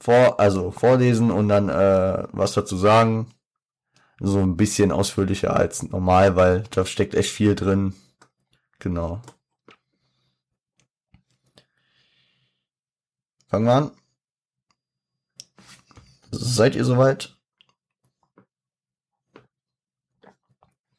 [0.00, 3.30] vor, also vorlesen und dann äh, was dazu sagen.
[4.20, 7.94] So ein bisschen ausführlicher als normal, weil da steckt echt viel drin.
[8.78, 9.20] Genau.
[13.48, 13.90] Fangen wir an.
[16.30, 17.36] Seid ihr soweit?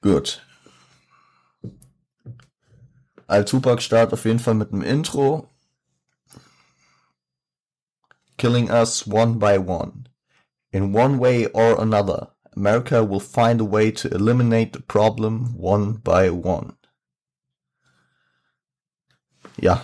[0.02, 0.46] Gut.
[3.28, 5.50] Al Tupac startet auf jeden Fall mit einem Intro
[8.38, 10.08] killing us one by one.
[10.72, 15.94] In one way or another, America will find a way to eliminate the problem one
[16.04, 16.74] by one.
[19.58, 19.82] Ja.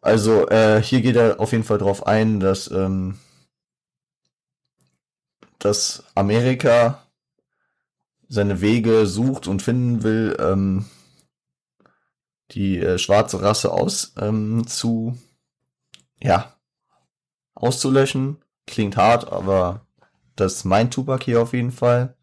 [0.00, 3.18] Also, äh, hier geht er auf jeden Fall drauf ein, dass, ähm,
[5.58, 7.02] dass Amerika
[8.28, 10.86] seine Wege sucht und finden will, ähm,
[12.52, 14.66] die äh, schwarze Rasse aus ähm,
[16.20, 16.52] ja,
[17.54, 18.38] auszulöschen.
[18.66, 19.86] Klingt hart, aber
[20.36, 22.14] das meint Tupac hier auf jeden Fall.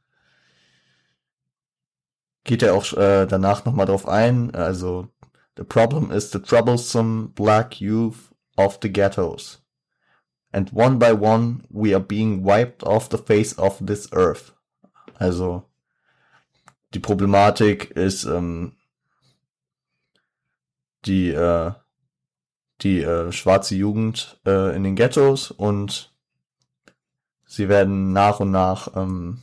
[2.44, 4.54] Geht er auch äh, danach nochmal drauf ein.
[4.54, 5.08] Also,
[5.58, 9.62] the problem is the troublesome black youth of the ghettos.
[10.52, 14.54] And one by one we are being wiped off the face of this earth.
[15.18, 15.64] Also
[16.94, 18.74] die Problematik ist ähm,
[21.06, 21.74] die äh,
[22.82, 26.14] die äh, schwarze Jugend äh, in den Ghettos und
[27.46, 29.42] sie werden nach und nach ähm,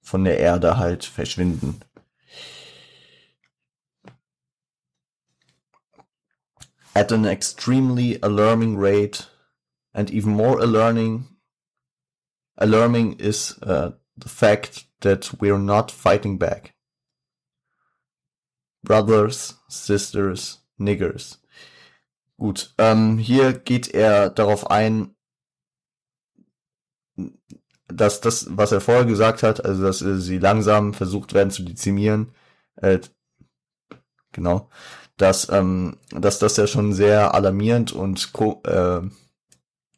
[0.00, 1.80] von der Erde halt verschwinden.
[6.94, 9.28] At an extremely alarming rate
[9.92, 11.28] and even more alarming
[12.56, 16.74] alarming is uh, the fact that we're not fighting back.
[18.82, 21.38] Brothers, sisters, niggers.
[22.38, 25.16] Gut, ähm, hier geht er darauf ein,
[27.88, 31.64] dass das, was er vorher gesagt hat, also dass äh, sie langsam versucht werden zu
[31.64, 32.32] dezimieren,
[32.76, 33.00] äh,
[34.30, 34.70] genau,
[35.16, 38.30] dass, ähm, dass das ja schon sehr alarmierend und
[38.64, 39.00] äh,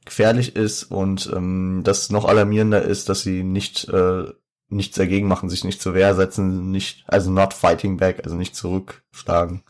[0.07, 4.33] gefährlich ist und ähm, das noch alarmierender ist, dass sie nicht äh,
[4.71, 8.57] nichts dagegen machen, sich nicht zur Wehr setzen, nicht, also not fighting back, also nicht
[8.57, 9.63] zurückschlagen.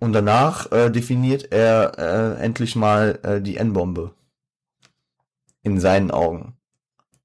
[0.00, 4.14] Und danach äh, definiert er äh, endlich mal äh, die N-Bombe.
[5.62, 6.56] In seinen Augen.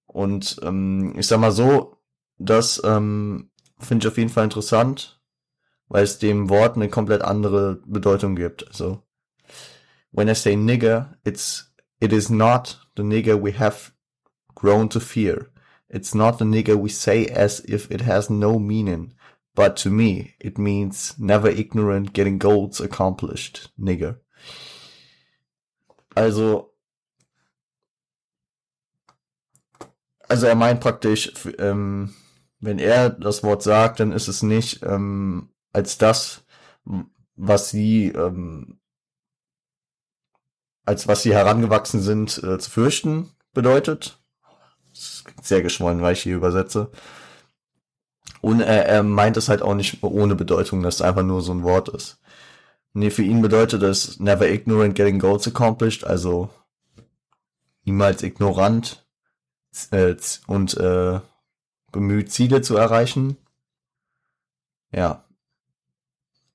[0.08, 1.98] Und ähm, ich sag mal so,
[2.38, 5.22] das ähm, finde ich auf jeden Fall interessant,
[5.88, 8.68] weil es dem Wort eine komplett andere Bedeutung gibt.
[8.68, 9.04] Also,
[10.12, 13.92] when I say nigger, it's it is not the nigger we have
[14.56, 15.52] grown to fear.
[15.90, 19.14] It's not the nigger we say as if it has no meaning.
[19.56, 24.20] But to me, it means never ignorant getting goals accomplished, nigger.
[26.16, 26.74] Also,
[30.28, 32.13] also er meint praktisch, ähm,
[32.60, 36.46] wenn er das Wort sagt, dann ist es nicht ähm, als das,
[37.36, 38.80] was sie ähm,
[40.86, 44.20] als was sie herangewachsen sind, äh, zu fürchten bedeutet.
[44.94, 46.92] sehr geschwollen, weil ich hier übersetze.
[48.44, 51.54] Und er, er meint es halt auch nicht ohne Bedeutung, dass es einfach nur so
[51.54, 52.20] ein Wort ist.
[52.92, 56.50] Nee, für ihn bedeutet es never ignorant getting goals accomplished, also
[57.86, 59.08] niemals ignorant
[59.92, 60.16] äh,
[60.48, 61.22] und äh,
[61.94, 63.38] bemüht, Ziele zu erreichen.
[64.92, 65.24] Ja.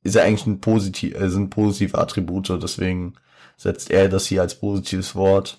[0.02, 3.14] Ist ja eigentlich ein positiv, äh, sind positive Attribute, deswegen
[3.56, 5.58] setzt er das hier als positives Wort.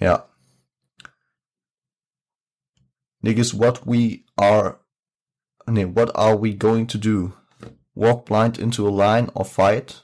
[0.00, 0.28] Ja.
[3.24, 4.80] Niggas, what we are,
[5.68, 7.34] nee, what are we going to do?
[7.94, 10.02] Walk blind into a line or fight?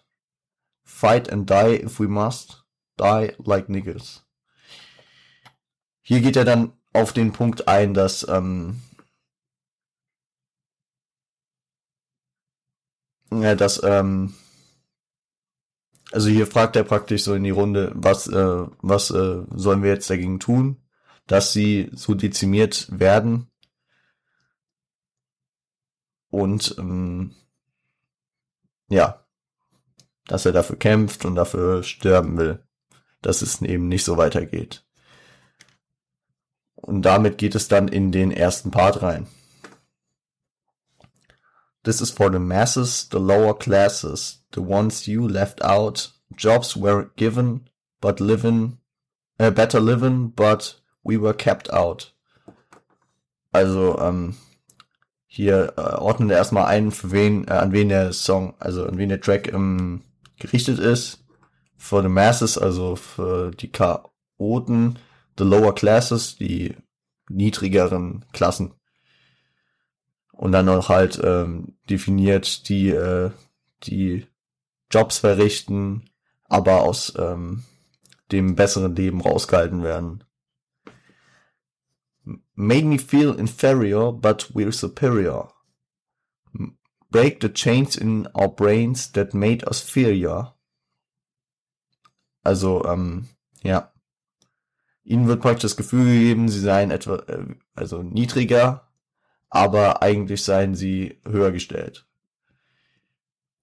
[0.85, 2.63] Fight and die if we must.
[2.99, 4.23] Die like niggas.
[6.03, 8.81] Hier geht er dann auf den Punkt ein, dass ähm,
[13.33, 14.35] ja, dass ähm,
[16.13, 19.91] also hier fragt er praktisch so in die Runde, was äh, was äh, sollen wir
[19.91, 20.77] jetzt dagegen tun?
[21.27, 23.51] Dass sie so dezimiert werden.
[26.31, 27.35] Und ähm,
[28.89, 29.25] ja,
[30.27, 32.65] dass er dafür kämpft und dafür sterben will,
[33.23, 34.85] dass es eben nicht so weitergeht.
[36.75, 39.27] Und damit geht es dann in den ersten Part rein.
[41.83, 46.13] This is for the masses, the lower classes, the ones you left out.
[46.37, 48.79] Jobs were given, but living,
[49.39, 52.15] uh, better living, but We Were Kept Out.
[53.53, 54.37] Also, ähm,
[55.27, 58.99] hier äh, ordnet er erstmal ein, für wen, äh, an wen der Song, also an
[58.99, 60.03] wen der Track ähm,
[60.39, 61.25] gerichtet ist.
[61.77, 64.99] For the Masses, also für die Chaoten,
[65.39, 66.75] the lower classes, die
[67.29, 68.73] niedrigeren Klassen.
[70.33, 73.31] Und dann noch halt ähm, definiert, die, äh,
[73.85, 74.27] die
[74.91, 76.09] Jobs verrichten,
[76.45, 77.65] aber aus ähm,
[78.33, 80.26] dem besseren Leben rausgehalten werden
[82.55, 85.49] made me feel inferior, but we're superior.
[87.11, 90.55] Break the chains in our brains that made us fear
[92.43, 93.29] Also, ähm,
[93.63, 93.93] ja.
[95.05, 98.89] Ihnen wird praktisch das Gefühl gegeben, sie seien etwa, äh, also niedriger,
[99.49, 102.07] aber eigentlich seien sie höher gestellt.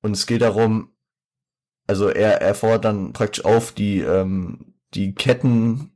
[0.01, 0.93] Und es geht darum,
[1.87, 5.92] also er, er fordert dann praktisch auf, die, ähm, die Ketten,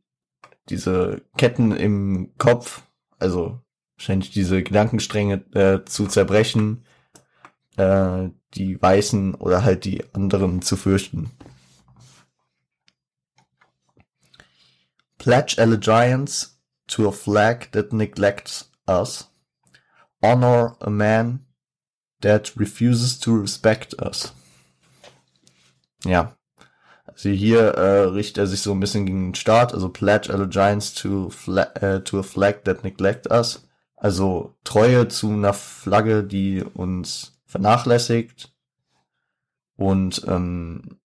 [0.69, 2.83] diese Ketten im Kopf
[3.19, 3.61] also
[3.97, 6.85] wahrscheinlich diese Gedankenstränge äh, zu zerbrechen,
[7.77, 11.31] äh, die Weißen oder halt die anderen zu fürchten.
[15.17, 19.31] Pledge allegiance to a flag that neglects us.
[20.21, 21.45] Honor a man
[22.21, 24.33] that refuses to respect us.
[26.03, 26.35] Ja,
[27.17, 30.93] sie hier äh, richtet er sich so ein bisschen gegen den Staat, also pledge allegiance
[30.93, 33.67] to, fla äh, to a flag that neglect us.
[33.95, 38.53] Also Treue zu einer Flagge, die uns vernachlässigt
[39.75, 40.99] und ähm,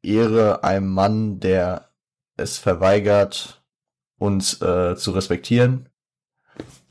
[0.00, 1.88] Ehre einem Mann, der
[2.36, 3.64] es verweigert,
[4.18, 5.88] uns äh, zu respektieren.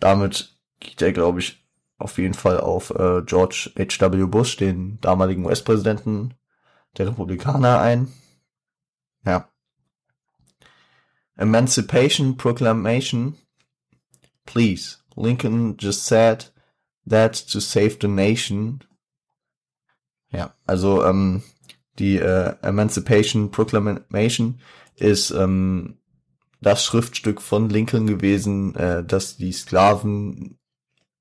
[0.01, 1.65] Damit geht er, glaube ich,
[1.97, 4.25] auf jeden Fall auf äh, George H.W.
[4.25, 6.33] Bush, den damaligen US-Präsidenten
[6.97, 8.11] der Republikaner, ein.
[9.27, 9.49] Ja.
[11.35, 13.35] Emancipation Proclamation.
[14.45, 14.97] Please.
[15.17, 16.45] Lincoln just said
[17.05, 18.79] that to save the nation.
[20.31, 21.43] Ja, also ähm,
[21.99, 24.61] die äh, Emancipation Proclamation
[24.95, 25.97] ist ähm,
[26.61, 30.57] das Schriftstück von Lincoln gewesen, äh, das die Sklaven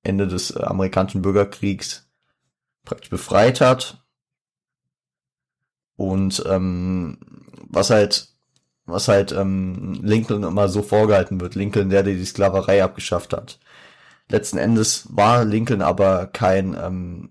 [0.04, 2.08] Ende des äh, amerikanischen Bürgerkriegs
[2.84, 4.06] praktisch befreit hat.
[5.96, 8.28] Und ähm, was halt,
[8.84, 13.58] was halt ähm, Lincoln immer so vorgehalten wird, Lincoln, der, der die Sklaverei abgeschafft hat.
[14.28, 17.30] Letzten Endes war Lincoln aber kein ähm,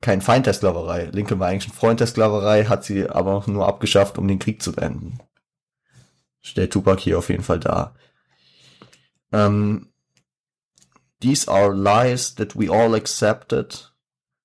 [0.00, 1.04] kein Feind der Sklaverei.
[1.12, 4.62] Lincoln war eigentlich ein Freund der Sklaverei, hat sie aber nur abgeschafft, um den Krieg
[4.62, 5.18] zu beenden.
[6.40, 7.94] Stellt Tupac hier auf jeden Fall dar.
[9.32, 9.92] Ähm,
[11.22, 13.92] These are lies that we all accepted.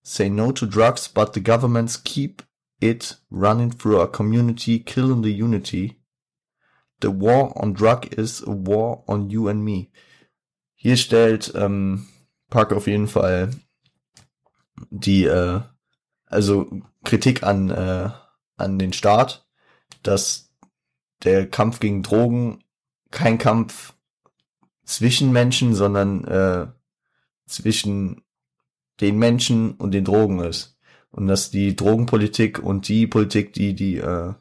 [0.03, 2.43] Say no to drugs, but the governments keep
[2.79, 5.99] it running through our community, killing the unity.
[6.99, 9.91] The war on drug is a war on you and me.
[10.75, 12.07] Hier stellt ähm,
[12.49, 13.51] Park auf jeden Fall
[14.89, 15.61] die, äh,
[16.25, 16.69] also
[17.03, 18.09] Kritik an, äh,
[18.57, 19.47] an den Staat,
[20.03, 20.53] dass
[21.23, 22.63] der Kampf gegen Drogen
[23.11, 23.93] kein Kampf
[24.83, 26.67] zwischen Menschen, sondern äh,
[27.45, 28.23] zwischen
[29.01, 30.76] den Menschen und den Drogen ist.
[31.11, 34.33] Und dass die Drogenpolitik und die Politik, die die, äh,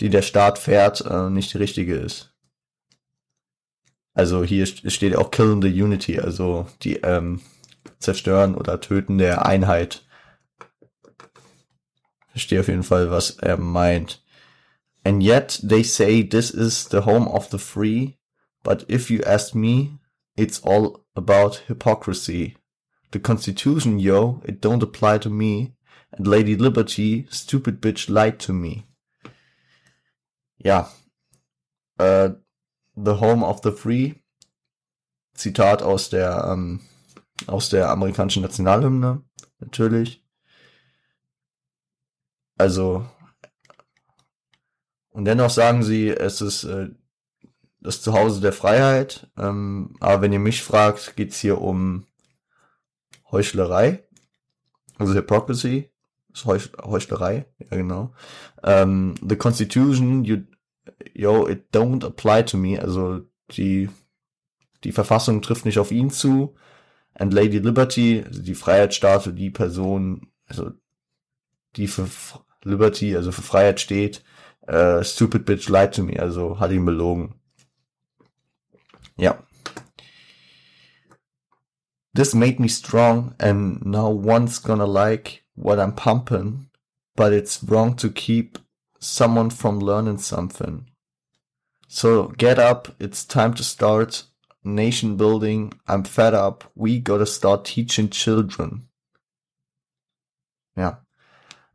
[0.00, 2.34] die der Staat fährt, äh, nicht die richtige ist.
[4.14, 7.40] Also hier steht auch Killing the Unity, also die ähm,
[7.98, 10.06] Zerstören oder Töten der Einheit.
[12.28, 14.24] Verstehe auf jeden Fall, was er meint.
[15.04, 18.18] And yet they say this is the home of the free,
[18.62, 19.98] but if you ask me,
[20.36, 22.56] it's all about hypocrisy.
[23.14, 25.76] The Constitution, yo, it don't apply to me.
[26.10, 28.88] And Lady Liberty, stupid bitch, lied to me.
[30.58, 30.90] Ja.
[31.96, 32.34] Äh,
[32.96, 34.14] the Home of the Free.
[35.32, 36.80] Zitat aus der, ähm,
[37.46, 39.22] aus der amerikanischen Nationalhymne,
[39.60, 40.24] natürlich.
[42.58, 43.06] Also,
[45.10, 46.88] und dennoch sagen sie, es ist äh,
[47.78, 49.30] das Zuhause der Freiheit.
[49.38, 52.08] Ähm, aber wenn ihr mich fragt, geht's hier um
[53.34, 54.04] Heuchlerei.
[54.96, 55.90] Also Hypocrisy.
[56.32, 57.46] Ist Heuch Heuchlerei.
[57.58, 58.14] Ja, genau.
[58.62, 60.38] Ähm, the Constitution, you,
[61.12, 62.80] yo, it don't apply to me.
[62.80, 63.90] Also die,
[64.84, 66.54] die Verfassung trifft nicht auf ihn zu.
[67.14, 70.70] And Lady Liberty, also die Freiheitsstatue, die Person, also
[71.76, 72.08] die für
[72.62, 74.24] Liberty, also für Freiheit steht,
[74.68, 77.34] uh, stupid bitch lied to me, also hat ihn belogen.
[79.16, 79.43] Ja.
[82.14, 86.68] This made me strong and now one's gonna like what I'm pumping,
[87.16, 88.58] but it's wrong to keep
[89.00, 90.86] someone from learning something.
[91.88, 94.24] So get up, it's time to start
[94.62, 95.72] nation building.
[95.86, 96.64] I'm fed up.
[96.74, 98.88] We gotta start teaching children.
[100.76, 101.04] Ja.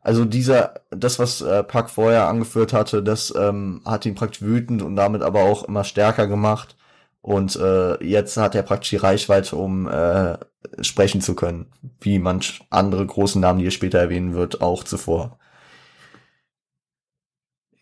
[0.01, 4.81] Also dieser, das, was äh, Pack vorher angeführt hatte, das ähm, hat ihn praktisch wütend
[4.81, 6.77] und damit aber auch immer stärker gemacht.
[7.21, 10.37] Und äh, jetzt hat er praktisch die Reichweite, um äh,
[10.81, 11.67] sprechen zu können,
[11.99, 15.37] wie manch andere großen Namen, die er später erwähnen wird, auch zuvor.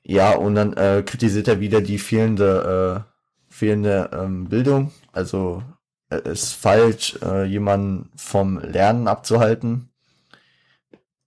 [0.04, 4.92] Ja, und dann äh, kritisiert er wieder die fehlende, äh, fehlende ähm, Bildung.
[5.12, 5.64] Also
[6.10, 9.90] es äh, ist falsch, äh, jemanden vom Lernen abzuhalten.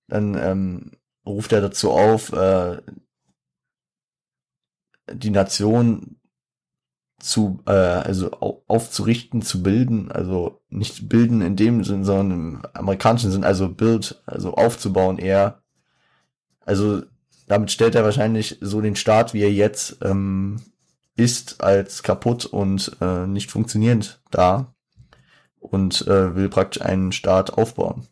[0.09, 0.93] Dann ähm,
[1.27, 2.81] ruft er dazu auf, äh,
[5.13, 6.20] die Nation
[7.21, 8.31] zu, äh, also
[8.66, 14.23] aufzurichten, zu bilden, also nicht bilden in dem Sinn, sondern im amerikanischen Sinn, also Bild,
[14.27, 15.62] also aufzubauen eher.
[16.64, 17.03] Also
[17.47, 20.62] damit stellt er wahrscheinlich so den Staat, wie er jetzt ähm,
[21.16, 24.75] ist, als kaputt und äh, nicht funktionierend dar
[25.59, 28.07] und äh, will praktisch einen Staat aufbauen.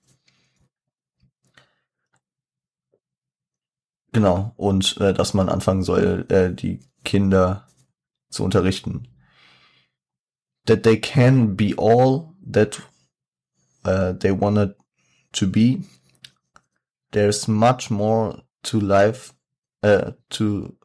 [4.13, 7.68] Genau, und äh, dass man anfangen soll, äh, die Kinder
[8.31, 9.09] zu unterrichten.
[10.67, 12.83] That they can be all that
[13.85, 14.75] uh, they wanted
[15.33, 15.83] to be.
[17.13, 19.33] There's much more to life,
[19.83, 20.77] uh, to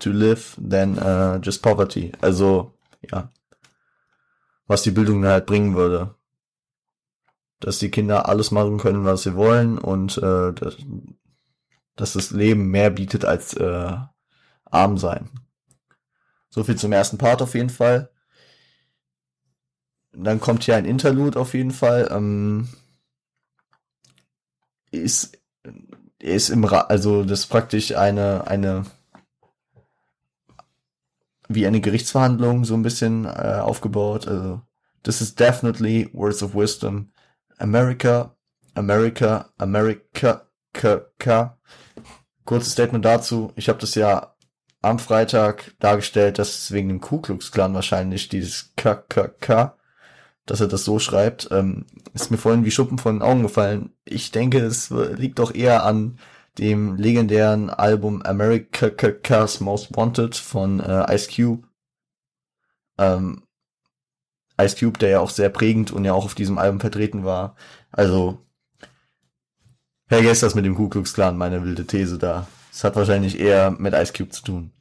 [0.00, 2.12] to live than uh, just poverty.
[2.20, 2.74] Also,
[3.10, 3.32] ja.
[4.66, 6.14] Was die Bildung halt bringen würde.
[7.60, 10.76] Dass die Kinder alles machen können, was sie wollen und äh, dass,
[11.96, 13.96] dass das Leben mehr bietet als äh,
[14.70, 15.30] arm sein.
[16.48, 18.10] So viel zum ersten Part auf jeden Fall.
[20.12, 22.08] Dann kommt hier ein Interlude auf jeden Fall.
[22.10, 22.68] Ähm,
[24.90, 25.38] ist,
[26.18, 28.84] ist im Ra also das ist praktisch eine, eine
[31.50, 34.28] wie eine Gerichtsverhandlung so ein bisschen äh, aufgebaut.
[34.28, 34.62] Also,
[35.02, 37.10] this is definitely words of wisdom.
[37.58, 38.36] America,
[38.74, 41.58] America, America, K.
[42.44, 43.52] Kurzes Statement dazu.
[43.56, 44.34] Ich habe das ja
[44.82, 49.76] am Freitag dargestellt, dass es wegen dem Ku Klux Klan wahrscheinlich dieses K, K, K,
[50.46, 53.92] dass er das so schreibt, ähm, ist mir vorhin wie Schuppen von den Augen gefallen.
[54.04, 56.18] Ich denke, es liegt doch eher an
[56.58, 61.68] dem legendären Album America's Most Wanted von äh, Ice Cube.
[62.98, 63.44] Ähm,
[64.60, 67.54] Ice Cube, der ja auch sehr prägend und ja auch auf diesem Album vertreten war.
[67.92, 68.38] Also,
[70.08, 72.46] vergesst das mit dem Ku Klux Klan, meine wilde These da.
[72.70, 74.72] Es hat wahrscheinlich eher mit Ice Cube zu tun.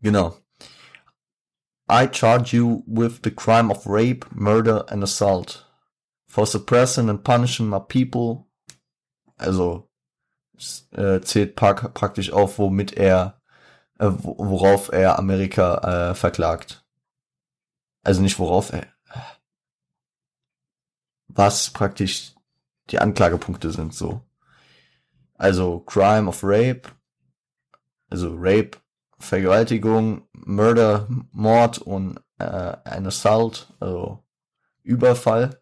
[0.00, 0.36] Genau.
[1.90, 5.66] I charge you with the crime of rape, murder and assault
[6.26, 8.46] for suppressing and punishing my people.
[9.36, 9.90] Also
[10.92, 13.40] äh, zählt praktisch auf, womit er,
[13.98, 16.86] äh, worauf er Amerika äh, verklagt.
[18.04, 18.86] Also nicht worauf er,
[21.28, 22.34] was praktisch
[22.90, 24.22] die Anklagepunkte sind, so.
[25.42, 26.88] Also Crime of Rape,
[28.08, 28.78] also Rape,
[29.18, 34.22] Vergewaltigung, Murder, Mord und äh, ein Assault, also
[34.84, 35.60] Überfall,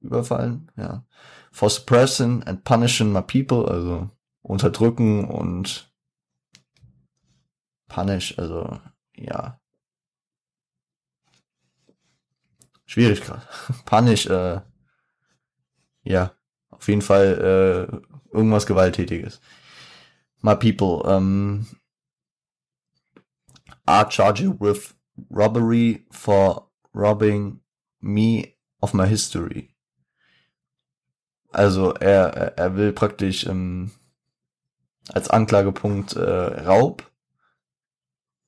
[0.00, 1.04] Überfallen, ja.
[1.52, 4.08] For suppressing and punishing my people, also
[4.40, 5.92] unterdrücken und
[7.86, 8.80] punish, also
[9.14, 9.60] ja.
[12.86, 13.46] Schwierig gerade.
[13.84, 14.62] Punish, äh,
[16.02, 16.32] ja,
[16.70, 19.40] auf jeden Fall äh, irgendwas Gewalttätiges.
[20.40, 21.66] My people, um,
[23.86, 24.94] I charge you with
[25.30, 27.60] robbery for robbing
[28.00, 29.70] me of my history.
[31.50, 33.90] Also er, er will praktisch ähm,
[35.08, 37.10] als Anklagepunkt äh, Raub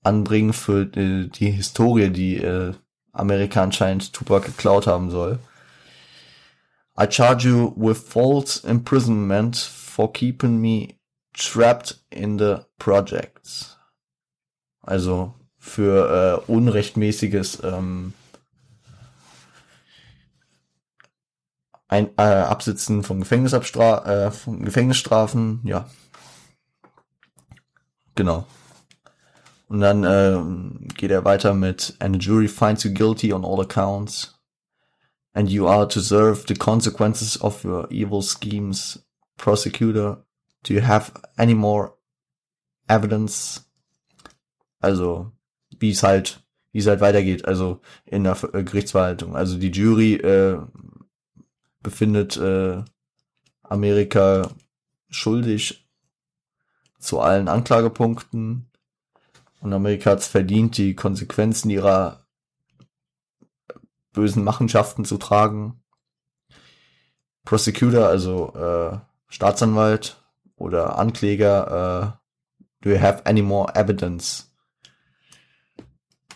[0.02, 2.74] anbringen für die, die Historie, die äh,
[3.12, 5.38] Amerika anscheinend Tupac geklaut haben soll.
[7.00, 10.98] I charge you with false imprisonment for keeping me
[11.32, 13.76] trapped in the projects.
[14.82, 18.12] Also für äh, unrechtmäßiges ähm,
[21.88, 25.86] ein, äh, Absitzen von, Gefängnisabstra äh, von Gefängnisstrafen, ja,
[28.20, 28.44] Genau.
[29.68, 30.38] Und dann äh,
[30.94, 34.39] geht er weiter mit And the jury finds you guilty on all accounts.
[35.32, 38.98] And you are to serve the consequences of your evil schemes.
[39.36, 40.24] Prosecutor,
[40.64, 41.94] do you have any more
[42.88, 43.64] evidence?
[44.80, 45.32] Also,
[45.78, 49.36] wie es halt, wie es halt weitergeht, also in der Gerichtsverhaltung.
[49.36, 50.58] Also die Jury äh,
[51.82, 52.82] befindet äh,
[53.62, 54.50] Amerika
[55.08, 55.88] schuldig
[56.98, 58.66] zu allen Anklagepunkten.
[59.60, 62.19] Und Amerika hat es verdient, die Konsequenzen ihrer
[64.12, 65.82] bösen Machenschaften zu tragen.
[67.44, 68.98] Prosecutor, also äh,
[69.28, 70.22] Staatsanwalt
[70.56, 72.18] oder Ankläger,
[72.60, 74.52] äh, do you have any more evidence?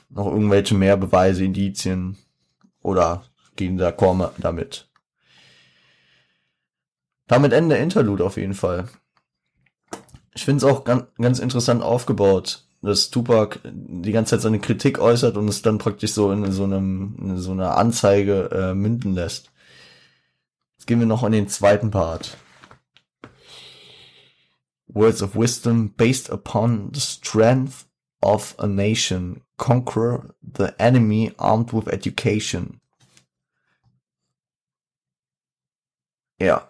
[0.09, 2.17] Noch irgendwelche mehr Beweise, Indizien
[2.81, 3.25] oder
[3.57, 4.89] gehen da komme damit?
[7.27, 8.89] Damit Ende Interlude auf jeden Fall
[10.35, 14.99] ich finde es auch ganz, ganz interessant aufgebaut, dass Tupac die ganze Zeit seine Kritik
[14.99, 19.15] äußert und es dann praktisch so in so einem in so einer Anzeige äh, münden
[19.15, 19.51] lässt.
[20.77, 22.37] Jetzt gehen wir noch in den zweiten Part.
[24.87, 27.87] Words of wisdom based upon the strength
[28.21, 32.81] of a nation conquer the enemy armed with education.
[36.39, 36.69] Ja.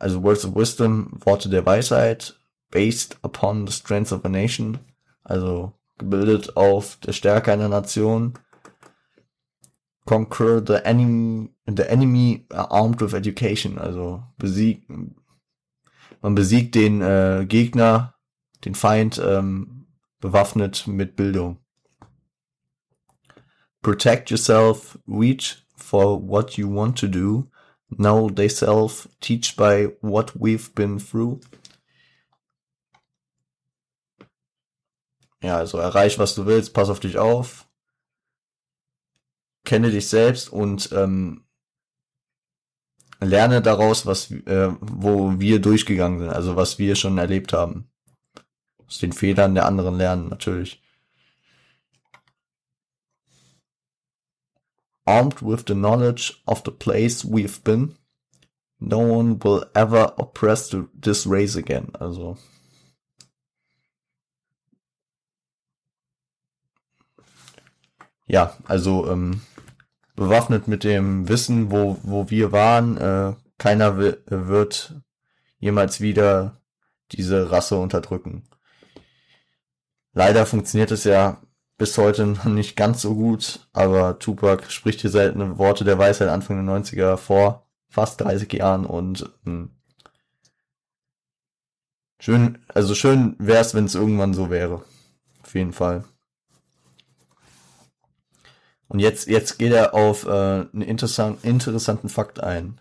[0.00, 2.40] Also Words of Wisdom, Worte der Weisheit,
[2.70, 4.78] based upon the strength of a nation,
[5.22, 8.34] also gebildet auf der Stärke einer Nation.
[10.06, 14.88] Conquer the enemy, the enemy armed with education, also besiegt,
[16.22, 18.14] man besiegt den äh, Gegner,
[18.64, 19.86] den Feind ähm,
[20.20, 21.58] bewaffnet mit Bildung.
[23.82, 27.50] Protect yourself, reach for what you want to do,
[27.96, 31.40] know they self, teach by what we've been through.
[35.42, 37.66] Ja, also erreich, was du willst, pass auf dich auf,
[39.64, 41.44] kenne dich selbst und ähm,
[43.20, 47.90] lerne daraus, was äh, wo wir durchgegangen sind, also was wir schon erlebt haben.
[48.86, 50.82] Aus den Fehlern der anderen lernen, natürlich.
[55.06, 57.96] Armed with the knowledge of the place we've been,
[58.78, 61.90] no one will ever oppress this race again.
[62.00, 62.38] Also.
[68.26, 69.40] Ja, also ähm,
[70.14, 72.96] bewaffnet mit dem Wissen, wo, wo wir waren.
[72.96, 74.94] Äh, keiner wird
[75.58, 76.60] jemals wieder
[77.12, 78.44] diese Rasse unterdrücken.
[80.12, 81.42] Leider funktioniert es ja
[81.80, 86.28] bis heute noch nicht ganz so gut, aber Tupac spricht hier seltene Worte der Weisheit
[86.28, 89.70] Anfang der 90er vor fast 30 Jahren und ähm,
[92.20, 94.84] schön, also schön wäre es, wenn es irgendwann so wäre.
[95.42, 96.04] Auf jeden Fall.
[98.88, 102.80] Und jetzt, jetzt geht er auf äh, einen interessant, interessanten Fakt ein.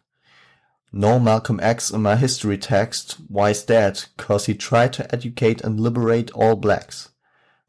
[0.92, 3.22] No Malcolm X in my history text.
[3.30, 4.10] Why is that?
[4.18, 7.14] Cause he tried to educate and liberate all blacks.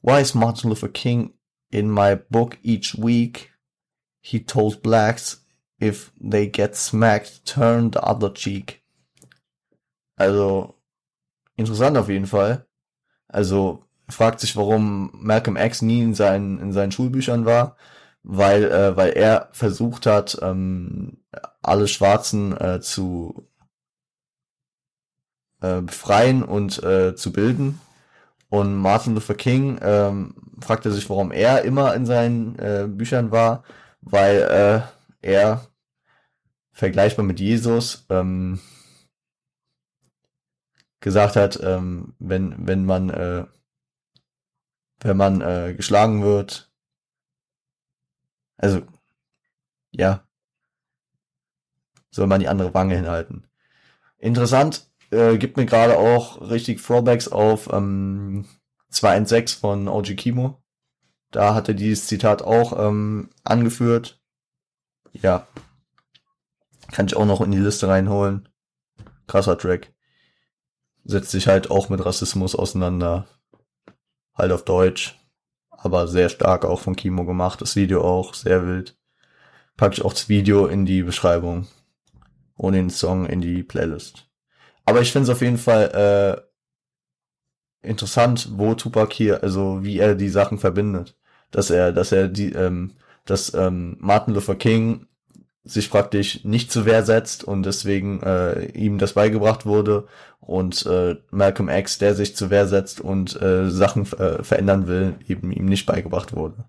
[0.02, 1.34] Why is Martin Luther King
[1.70, 3.52] in my book each week?
[4.22, 5.44] He told blacks
[5.78, 8.82] if they get smacked, turn the other cheek.
[10.16, 10.74] Also,
[11.56, 12.66] interessant auf jeden Fall.
[13.28, 17.76] Also, fragt sich, warum Malcolm X nie in seinen, in seinen Schulbüchern war
[18.22, 21.18] weil, äh, weil er versucht hat, ähm,
[21.62, 23.48] alle Schwarzen äh, zu
[25.60, 27.80] äh, befreien und äh, zu bilden.
[28.50, 33.64] Und Martin Luther King ähm, fragte sich, warum er immer in seinen äh, Büchern war,
[34.02, 34.42] weil
[35.22, 35.66] äh, er
[36.72, 38.60] vergleichbar mit Jesus ähm,
[41.00, 43.46] gesagt hat, ähm, wenn wenn man äh,
[45.00, 46.70] wenn man äh, geschlagen wird,
[48.60, 48.82] also,
[49.92, 50.22] ja.
[52.10, 53.46] Soll man die andere Wange hinhalten.
[54.18, 58.46] Interessant, äh, gibt mir gerade auch richtig Throwbacks auf ähm,
[58.90, 60.62] 216 von OG Kimo.
[61.30, 64.20] Da hat er dieses Zitat auch ähm, angeführt.
[65.12, 65.46] Ja.
[66.92, 68.48] Kann ich auch noch in die Liste reinholen.
[69.28, 69.92] Krasser Track.
[71.04, 73.26] Setzt sich halt auch mit Rassismus auseinander.
[74.34, 75.20] Halt auf Deutsch
[75.82, 77.60] aber sehr stark auch von Kimo gemacht.
[77.60, 78.96] Das Video auch sehr wild.
[79.76, 81.68] Packe ich auch das Video in die Beschreibung
[82.54, 84.29] und den Song in die Playlist.
[84.90, 86.42] Aber ich finde es auf jeden Fall
[87.84, 91.16] äh, interessant, wo Tupac hier, also wie er die Sachen verbindet.
[91.52, 95.06] Dass er, dass er die, ähm, dass ähm, Martin Luther King
[95.62, 100.08] sich praktisch nicht zur Wehr setzt und deswegen äh, ihm das beigebracht wurde
[100.40, 105.14] und äh, Malcolm X, der sich zur Wehr setzt und äh, Sachen äh, verändern will,
[105.28, 106.64] eben ihm nicht beigebracht wurde.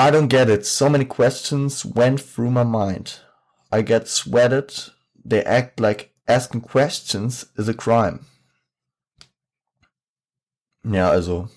[0.00, 0.64] I don't get it.
[0.64, 3.26] So many questions went through my mind.
[3.70, 4.94] I get sweated.
[5.24, 8.20] They act like asking questions is a crime.
[10.84, 11.48] Ja, also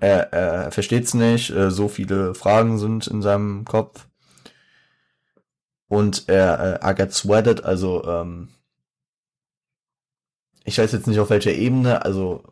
[0.00, 4.08] er, er versteht's nicht, äh, so viele Fragen sind in seinem Kopf.
[5.88, 8.48] Und er, äh, I get sweated, also ähm,
[10.64, 12.42] ich weiß jetzt nicht auf welcher Ebene, also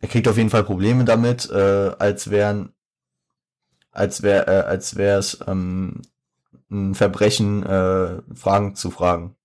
[0.00, 2.74] er kriegt auf jeden Fall Probleme damit, äh, als wären,
[3.90, 6.02] als wär, äh, als wäre es ähm,
[6.70, 9.36] ein Verbrechen, äh, Fragen zu fragen.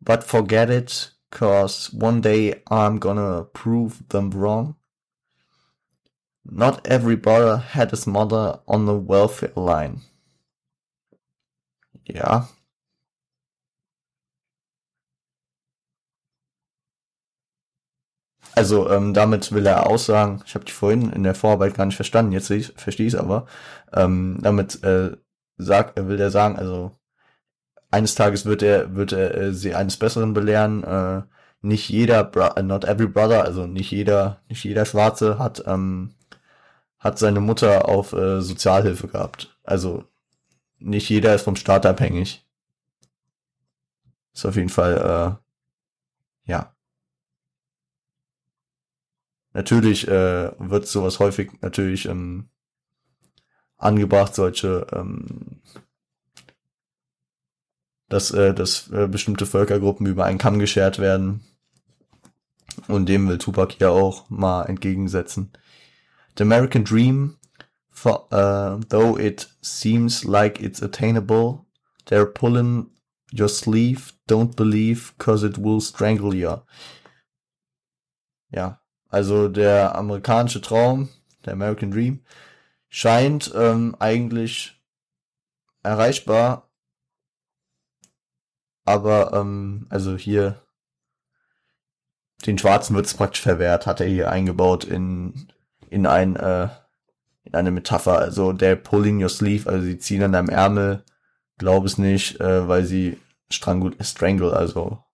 [0.00, 4.76] But forget it, cause one day I'm gonna prove them wrong.
[6.44, 10.00] Not every brother had his mother on the welfare line.
[12.04, 12.48] Ja.
[18.54, 21.96] Also ähm, damit will er aussagen, ich habe die vorhin in der Vorarbeit gar nicht
[21.96, 23.46] verstanden, jetzt verstehe ich es aber,
[23.92, 25.16] ähm, damit äh,
[25.56, 26.92] sagt, will er sagen, also
[27.90, 30.82] eines Tages wird er, wird er äh, sie eines Besseren belehren.
[30.84, 31.22] Äh,
[31.62, 36.14] nicht jeder, Bro äh, not every brother, also nicht jeder, nicht jeder Schwarze hat, ähm,
[36.98, 39.56] hat seine Mutter auf äh, Sozialhilfe gehabt.
[39.62, 40.04] Also
[40.78, 42.44] nicht jeder ist vom Staat abhängig.
[44.34, 45.38] Ist auf jeden Fall,
[46.46, 46.71] äh, ja.
[49.52, 52.48] Natürlich äh, wird sowas häufig natürlich ähm,
[53.76, 55.60] angebracht, solche ähm,
[58.08, 61.42] dass, äh, dass äh, bestimmte Völkergruppen über einen Kamm geschert werden.
[62.88, 65.52] Und dem will Tupac ja auch mal entgegensetzen.
[66.36, 67.36] The American Dream
[67.92, 71.66] For, uh, though it seems like it's attainable,
[72.06, 72.90] they're pulling
[73.30, 76.62] your sleeve, don't believe, cause it will strangle you.
[78.50, 78.81] Ja,
[79.12, 81.10] also der amerikanische Traum,
[81.44, 82.24] der American Dream,
[82.88, 84.80] scheint ähm, eigentlich
[85.82, 86.70] erreichbar,
[88.86, 90.62] aber ähm, also hier
[92.46, 95.52] den Schwarzen wird es praktisch verwehrt, hat er hier eingebaut in
[95.90, 96.68] in ein äh,
[97.44, 98.18] in eine Metapher.
[98.18, 101.04] Also der pulling your sleeve, also sie ziehen an deinem Ärmel,
[101.58, 103.18] glaub es nicht, äh, weil sie
[103.50, 105.04] strangul strangle, also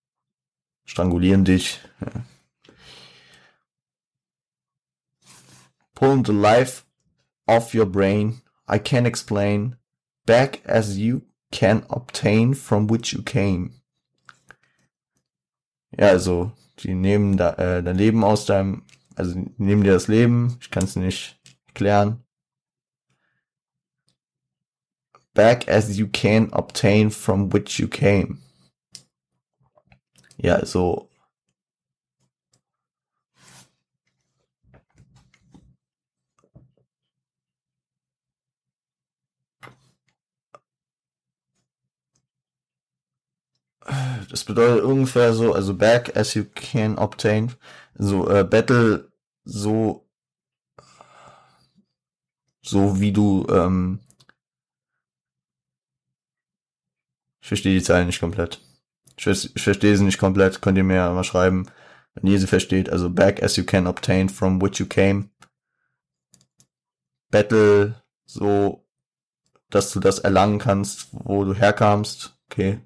[0.84, 1.80] strangulieren dich.
[2.01, 2.22] Ja.
[5.99, 6.84] Pulling the life
[7.49, 9.78] off your brain, I can explain,
[10.26, 13.72] back as you can obtain from which you came.
[15.99, 18.84] Ja, also, die nehmen da, äh, dein Leben aus deinem,
[19.16, 22.22] also nehmen dir das Leben, ich kann es nicht erklären.
[25.34, 28.38] Back as you can obtain from which you came.
[30.36, 31.07] Ja, also
[44.30, 47.53] das bedeutet ungefähr so, also back as you can obtain,
[47.95, 49.11] so äh, battle
[49.45, 50.09] so
[52.62, 54.01] so wie du ähm,
[57.41, 58.61] ich verstehe die Zeilen nicht komplett.
[59.16, 61.66] Ich, ich verstehe sie nicht komplett, könnt ihr mir mal schreiben,
[62.14, 62.91] wenn ihr sie versteht.
[62.91, 65.30] Also back as you can obtain from which you came.
[67.30, 68.86] Battle so,
[69.70, 72.39] dass du das erlangen kannst, wo du herkamst.
[72.51, 72.80] Okay,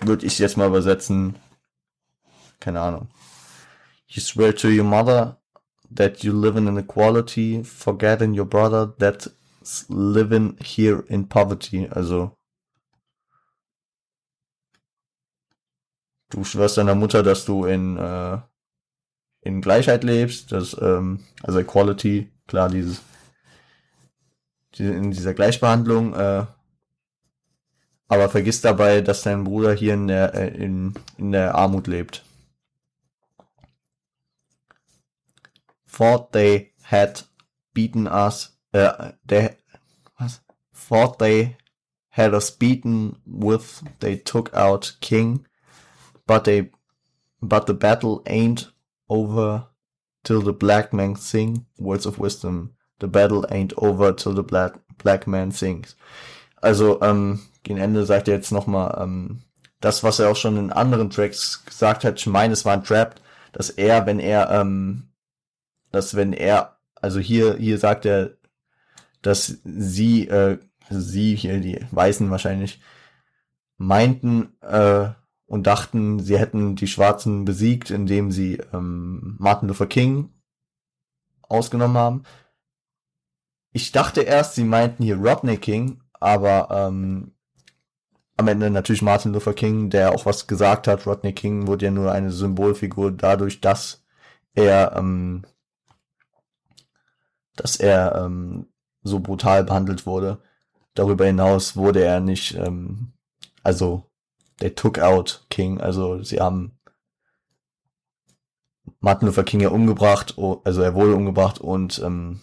[0.00, 1.36] würde ich jetzt mal übersetzen.
[2.58, 3.08] Keine Ahnung.
[4.06, 5.40] You swear to your mother
[5.94, 9.30] that you live in inequality, forgetting your brother that's
[9.88, 11.88] living here in poverty.
[11.88, 12.36] Also,
[16.30, 18.38] du schwörst deiner Mutter, dass du in, äh,
[19.42, 23.02] in Gleichheit lebst, dass, ähm, also Equality, klar, dieses,
[24.78, 26.46] in dieser Gleichbehandlung, äh,
[28.10, 32.24] aber vergiss dabei, dass dein Bruder hier in der, äh, in, in der Armut lebt.
[35.86, 37.24] Thought they had
[37.72, 39.50] beaten us, äh, they,
[40.18, 40.42] was?
[40.74, 41.56] Thought they
[42.08, 45.46] had us beaten with, they took out king,
[46.26, 46.72] but they,
[47.40, 48.72] but the battle ain't
[49.08, 49.68] over
[50.24, 52.74] till the black man sing, words of wisdom.
[52.98, 55.94] The battle ain't over till the black, black man sings.
[56.60, 59.42] Also, ähm, gegen Ende sagt er jetzt nochmal, ähm,
[59.80, 62.84] das, was er auch schon in anderen Tracks gesagt hat, ich meine, es war ein
[62.84, 63.20] Trap,
[63.52, 65.08] dass er, wenn er, ähm,
[65.90, 68.36] dass wenn er, also hier, hier sagt er,
[69.22, 70.58] dass sie, äh,
[70.90, 72.80] sie hier, die Weißen wahrscheinlich,
[73.76, 75.08] meinten äh,
[75.46, 80.30] und dachten, sie hätten die Schwarzen besiegt, indem sie ähm, Martin Luther King
[81.42, 82.22] ausgenommen haben.
[83.72, 87.32] Ich dachte erst, sie meinten hier Rodney King, aber ähm,
[88.40, 91.06] am Ende natürlich Martin Luther King, der auch was gesagt hat.
[91.06, 94.04] Rodney King wurde ja nur eine Symbolfigur dadurch, dass
[94.54, 95.44] er, ähm,
[97.54, 98.66] dass er ähm,
[99.02, 100.42] so brutal behandelt wurde.
[100.94, 103.12] Darüber hinaus wurde er nicht, ähm,
[103.62, 104.10] also
[104.58, 106.78] they took out King, also sie haben
[108.98, 112.40] Martin Luther King ja umgebracht, also er wurde umgebracht und ähm,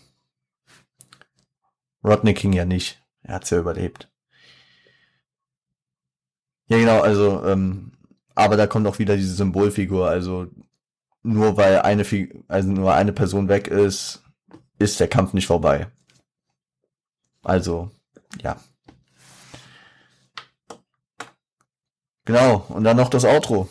[2.04, 3.04] Rodney King ja nicht.
[3.22, 4.10] Er hat's ja überlebt.
[6.70, 7.92] Ja, genau, also, ähm,
[8.36, 10.48] aber da kommt auch wieder diese Symbolfigur, also
[11.24, 14.24] nur weil eine Figur, also nur eine Person weg ist,
[14.80, 15.88] ist der Kampf nicht vorbei.
[17.44, 17.92] Also,
[18.42, 18.58] ja.
[22.26, 23.70] Genau, und dann noch das Outro.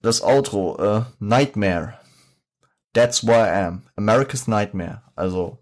[0.00, 1.98] Das Outro, äh, Nightmare.
[2.94, 3.82] That's where I am.
[3.96, 5.02] America's Nightmare.
[5.14, 5.58] Also,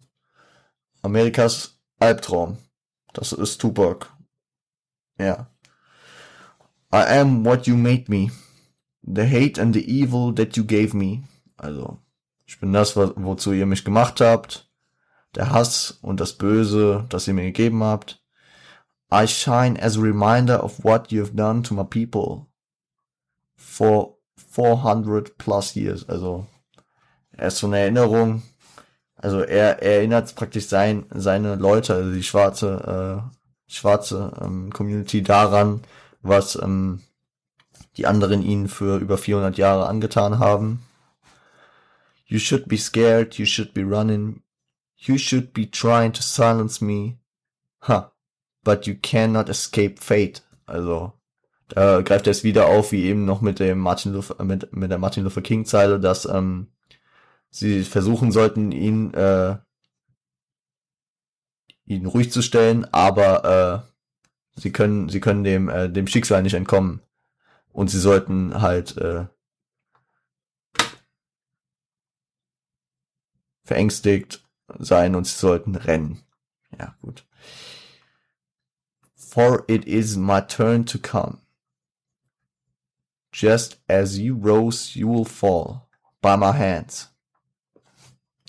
[1.03, 2.59] Amerikas Albtraum.
[3.12, 4.07] Das ist Tupac.
[5.19, 5.49] Ja.
[6.95, 8.30] I am what you made me.
[9.03, 11.24] The hate and the evil that you gave me.
[11.57, 11.99] Also,
[12.47, 14.70] ich bin das, wozu ihr mich gemacht habt.
[15.34, 18.22] Der Hass und das Böse, das ihr mir gegeben habt.
[19.11, 22.47] I shine as a reminder of what you've done to my people.
[23.57, 24.16] For
[24.53, 26.09] 400 plus years.
[26.09, 26.47] Also,
[27.32, 28.45] er ist so eine Erinnerung.
[29.16, 35.24] Also, er, er erinnert praktisch sein, seine Leute, also die schwarze, äh, schwarze ähm, Community
[35.24, 35.80] daran,
[36.25, 37.01] was ähm,
[37.97, 40.83] die anderen ihnen für über 400 Jahre angetan haben.
[42.27, 44.43] You should be scared, you should be running,
[45.07, 47.18] You should be trying to silence me.
[47.81, 47.95] Ha.
[47.95, 48.09] Huh.
[48.62, 50.43] But you cannot escape fate.
[50.66, 51.12] Also,
[51.68, 54.91] da greift er es wieder auf, wie eben noch mit dem Martin Luther, mit, mit
[54.91, 56.68] der Martin Luther King Zeile, dass ähm,
[57.51, 59.59] sie versuchen sollten, ihn äh,
[61.85, 63.93] ihn ruhig zu stellen, aber äh,
[64.57, 67.00] sie können sie können dem äh, dem Schicksal nicht entkommen
[67.72, 69.26] und sie sollten halt äh,
[73.64, 74.46] verängstigt
[74.78, 76.22] sein und sie sollten rennen.
[76.78, 77.26] Ja, gut.
[79.16, 81.38] For it is my turn to come.
[83.32, 85.88] Just as you rose, you will fall
[86.22, 87.12] by my hands.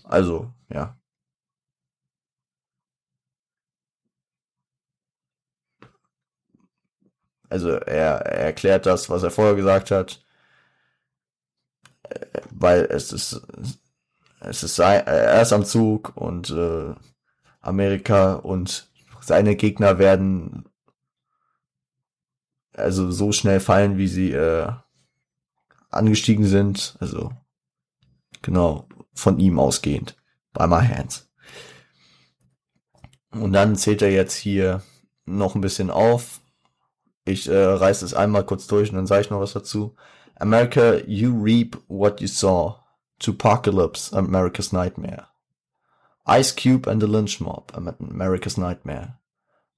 [0.03, 0.95] Also, ja.
[7.55, 10.21] Also er, er erklärt das, was er vorher gesagt hat,
[12.51, 13.41] weil es ist
[14.41, 16.93] es ist sein, er ist am Zug und äh,
[17.61, 18.89] Amerika und
[19.21, 20.65] seine Gegner werden
[22.73, 24.69] also so schnell fallen, wie sie äh,
[25.89, 26.97] angestiegen sind.
[26.99, 27.31] Also
[28.41, 30.17] genau von ihm ausgehend.
[30.51, 31.31] By my hands.
[33.31, 34.81] Und dann zählt er jetzt hier
[35.23, 36.41] noch ein bisschen auf.
[37.25, 39.95] Ich äh, reiße es einmal kurz durch und dann sage ich noch was dazu.
[40.39, 42.75] America, you reap what you saw.
[43.19, 45.27] Tupacalypse, America's Nightmare.
[46.27, 49.19] Ice Cube and the Lynch Mob, America's Nightmare.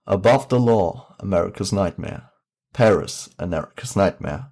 [0.05, 2.31] Above the Law, America's Nightmare.
[2.73, 4.51] Paris, America's Nightmare.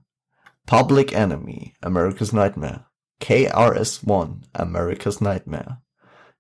[0.66, 2.86] Public Enemy, America's Nightmare.
[3.22, 5.82] KRS-One, America's Nightmare.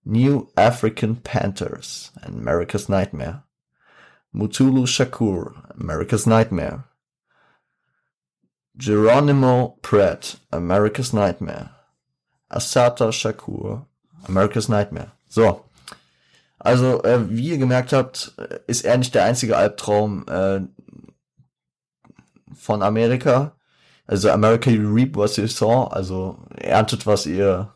[0.04, 3.45] New African Panthers, America's Nightmare.
[4.36, 6.84] Mutulu Shakur, America's Nightmare.
[8.76, 11.70] Geronimo Pratt, America's Nightmare.
[12.52, 13.86] Asata Shakur,
[14.28, 15.14] America's Nightmare.
[15.30, 15.64] So.
[16.60, 20.62] Also, äh, wie ihr gemerkt habt, äh, ist er nicht der einzige Albtraum äh,
[22.54, 23.56] von Amerika.
[24.06, 27.74] Also America you reap what you saw, also erntet, was ihr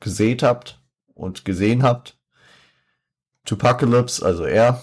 [0.00, 0.82] gesät habt
[1.14, 2.18] und gesehen habt.
[3.44, 4.82] Tupacalypse, also er,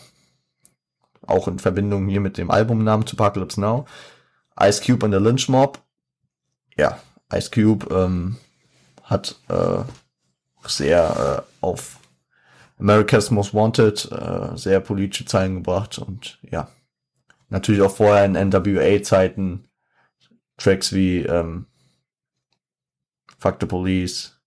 [1.29, 3.85] auch in Verbindung hier mit dem Albumnamen Tupacalypse Now.
[4.59, 5.79] Ice Cube und der Lynch Mob.
[6.77, 6.99] Ja,
[7.33, 8.37] Ice Cube ähm,
[9.03, 9.83] hat äh,
[10.65, 11.99] sehr äh, auf
[12.79, 16.69] America's Most Wanted äh, sehr politische Zeilen gebracht und ja,
[17.49, 19.65] natürlich auch vorher in NWA-Zeiten
[20.57, 21.65] Tracks wie ähm,
[23.37, 24.39] Fuck the Police,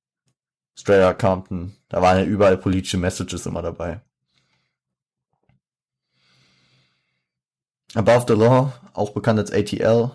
[0.79, 4.01] Straight Outta Compton, da waren ja überall politische Messages immer dabei.
[7.95, 10.11] Above the Law, auch bekannt als ATL,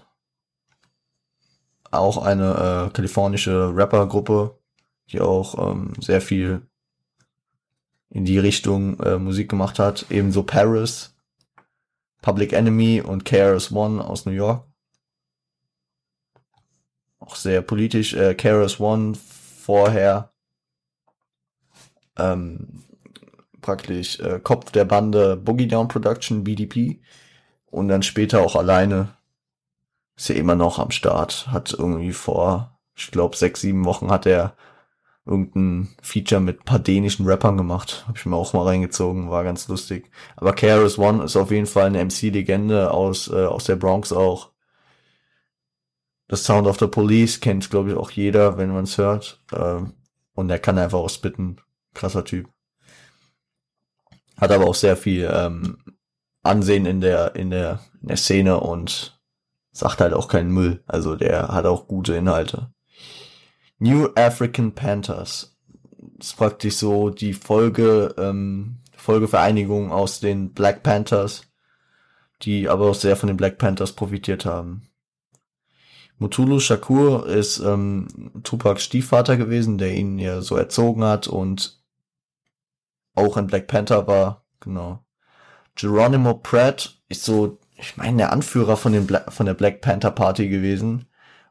[1.91, 4.57] auch eine äh, kalifornische Rappergruppe,
[5.11, 6.67] die auch ähm, sehr viel
[8.09, 10.05] in die Richtung äh, Musik gemacht hat.
[10.09, 11.15] Ebenso Paris,
[12.21, 14.65] Public Enemy und KRS One aus New York.
[17.19, 18.13] Auch sehr politisch.
[18.13, 20.31] Äh, KRS One vorher
[22.17, 22.83] ähm,
[23.61, 27.01] praktisch äh, Kopf der Bande Boogie Down Production, BDP.
[27.69, 29.09] Und dann später auch alleine
[30.15, 31.47] ist ja immer noch am Start.
[31.51, 34.55] Hat irgendwie vor, ich glaube, sechs, sieben Wochen hat er
[35.25, 38.05] irgendein Feature mit paar dänischen Rappern gemacht.
[38.07, 40.09] Hab ich mir auch mal reingezogen, war ganz lustig.
[40.37, 44.51] Aber KRS One ist auf jeden Fall eine MC-Legende aus, äh, aus der Bronx auch.
[46.29, 49.41] Das Sound of the Police kennt, glaube ich, auch jeder, wenn man es hört.
[49.53, 49.93] Ähm,
[50.33, 51.57] und er kann einfach auch spitten.
[51.93, 52.49] Krasser Typ.
[54.37, 55.77] Hat aber auch sehr viel ähm,
[56.47, 59.19] Ansehen in der, in der, in der Szene und
[59.71, 60.83] sagt halt auch keinen Müll.
[60.87, 62.71] Also der hat auch gute Inhalte.
[63.79, 65.55] New African Panthers.
[66.17, 71.43] Das ist praktisch so die Folge, ähm, Folgevereinigung aus den Black Panthers,
[72.41, 74.89] die aber auch sehr von den Black Panthers profitiert haben.
[76.19, 81.79] Mutulu Shakur ist ähm, Tupacs Stiefvater gewesen, der ihn ja so erzogen hat und
[83.13, 85.03] auch ein Black Panther war, genau.
[85.77, 90.11] Geronimo Pratt ist so ich meine, der Anführer von, den Bla von der Black Panther
[90.11, 91.05] Party gewesen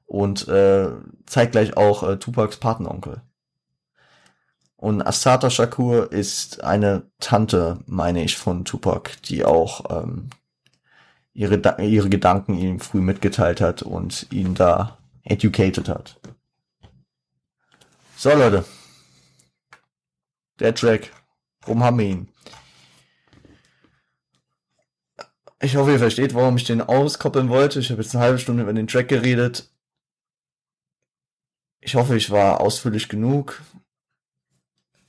[0.06, 0.88] und äh,
[1.24, 3.22] zeigt gleich auch äh, Tupacs Patenonkel.
[4.76, 10.28] Und Asata Shakur ist eine Tante, meine ich, von Tupac, die auch ähm,
[11.32, 16.20] ihre, ihre Gedanken ihm früh mitgeteilt hat und ihn da educated hat.
[18.16, 18.64] So, Leute.
[20.60, 21.10] Der Track.
[21.62, 22.28] Warum haben wir ihn?
[25.60, 27.80] Ich hoffe, ihr versteht, warum ich den auskoppeln wollte.
[27.80, 29.70] Ich habe jetzt eine halbe Stunde über den Track geredet.
[31.80, 33.62] Ich hoffe, ich war ausführlich genug.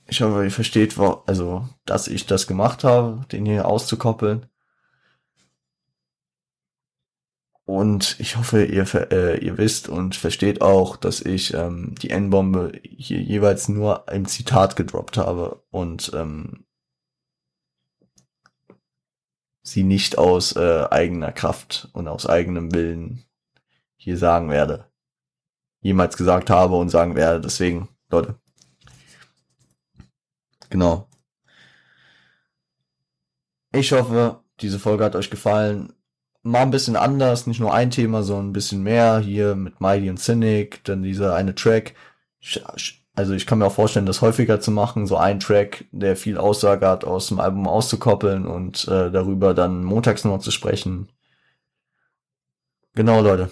[0.06, 4.46] Ich hoffe, ihr versteht, wo, also, dass ich das gemacht habe, den hier auszukoppeln.
[7.66, 12.72] Und ich hoffe, ihr, äh, ihr wisst und versteht auch, dass ich ähm, die N-Bombe
[12.82, 16.64] hier jeweils nur im Zitat gedroppt habe und ähm,
[19.70, 23.24] sie nicht aus äh, eigener Kraft und aus eigenem Willen
[23.96, 24.86] hier sagen werde.
[25.80, 27.40] Jemals gesagt habe und sagen werde.
[27.40, 28.36] Deswegen, Leute.
[30.70, 31.08] Genau.
[33.72, 35.92] Ich hoffe, diese Folge hat euch gefallen
[36.42, 39.18] mal ein bisschen anders, nicht nur ein Thema, sondern ein bisschen mehr.
[39.18, 41.94] Hier mit Mighty und Cynic, dann dieser eine Track.
[43.18, 46.38] Also ich kann mir auch vorstellen, das häufiger zu machen, so ein Track, der viel
[46.38, 51.08] Aussage hat, aus dem Album auszukoppeln und äh, darüber dann montags noch zu sprechen.
[52.94, 53.50] Genau, Leute.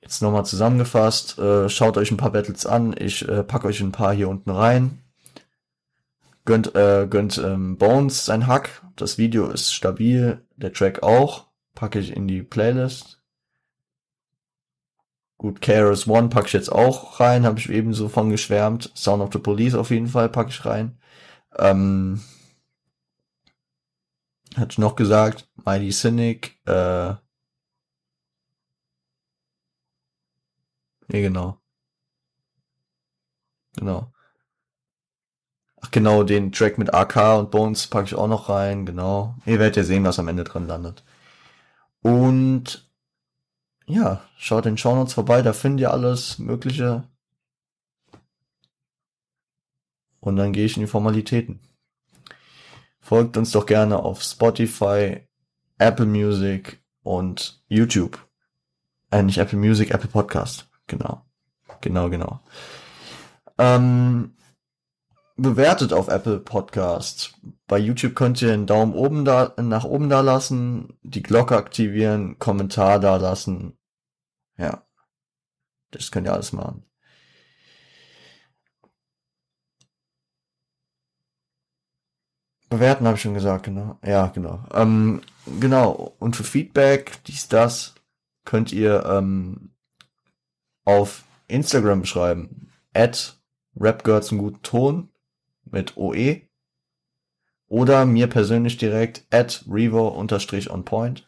[0.00, 3.92] Jetzt nochmal zusammengefasst, äh, schaut euch ein paar Battles an, ich äh, packe euch ein
[3.92, 4.98] paar hier unten rein
[6.46, 8.82] gönnt, äh, gönnt ähm, Bones sein Hack.
[8.96, 11.48] Das Video ist stabil, der Track auch.
[11.74, 13.19] Packe ich in die Playlist.
[15.40, 18.92] Gut, KRS One packe ich jetzt auch rein, habe ich eben so von geschwärmt.
[18.94, 20.98] Sound of the Police auf jeden Fall packe ich rein.
[21.56, 22.20] Ähm,
[24.54, 27.14] hat noch gesagt, Mighty Cynic, äh,
[31.08, 31.58] nee, genau.
[33.78, 34.12] Genau.
[35.80, 39.36] Ach genau, den Track mit AK und Bones packe ich auch noch rein, genau.
[39.46, 41.02] Ihr werdet ja sehen, was am Ende drin landet.
[42.02, 42.89] Und
[43.86, 47.04] ja, schaut in Shownotes vorbei, da findet ihr alles Mögliche.
[50.20, 51.60] Und dann gehe ich in die Formalitäten.
[53.00, 55.26] Folgt uns doch gerne auf Spotify,
[55.78, 58.18] Apple Music und YouTube.
[59.10, 60.68] Äh, nicht Apple Music, Apple Podcast.
[60.86, 61.24] Genau.
[61.80, 62.40] Genau, genau.
[63.58, 64.36] Ähm,
[65.36, 67.34] bewertet auf Apple Podcast.
[67.70, 72.36] Bei YouTube könnt ihr einen Daumen oben da, nach oben da lassen, die Glocke aktivieren,
[72.40, 73.78] Kommentar da lassen.
[74.56, 74.84] Ja.
[75.92, 76.84] Das könnt ihr alles machen.
[82.70, 84.00] Bewerten habe ich schon gesagt, genau.
[84.04, 84.64] Ja, genau.
[84.74, 85.22] Ähm,
[85.60, 86.16] genau.
[86.18, 87.94] Und für Feedback, dies, das,
[88.44, 89.76] könnt ihr ähm,
[90.84, 92.72] auf Instagram schreiben.
[92.94, 93.40] At
[93.76, 95.12] rapgirls guten Ton
[95.66, 96.49] mit OE
[97.70, 101.26] oder mir persönlich direkt at revo unterstrich on point.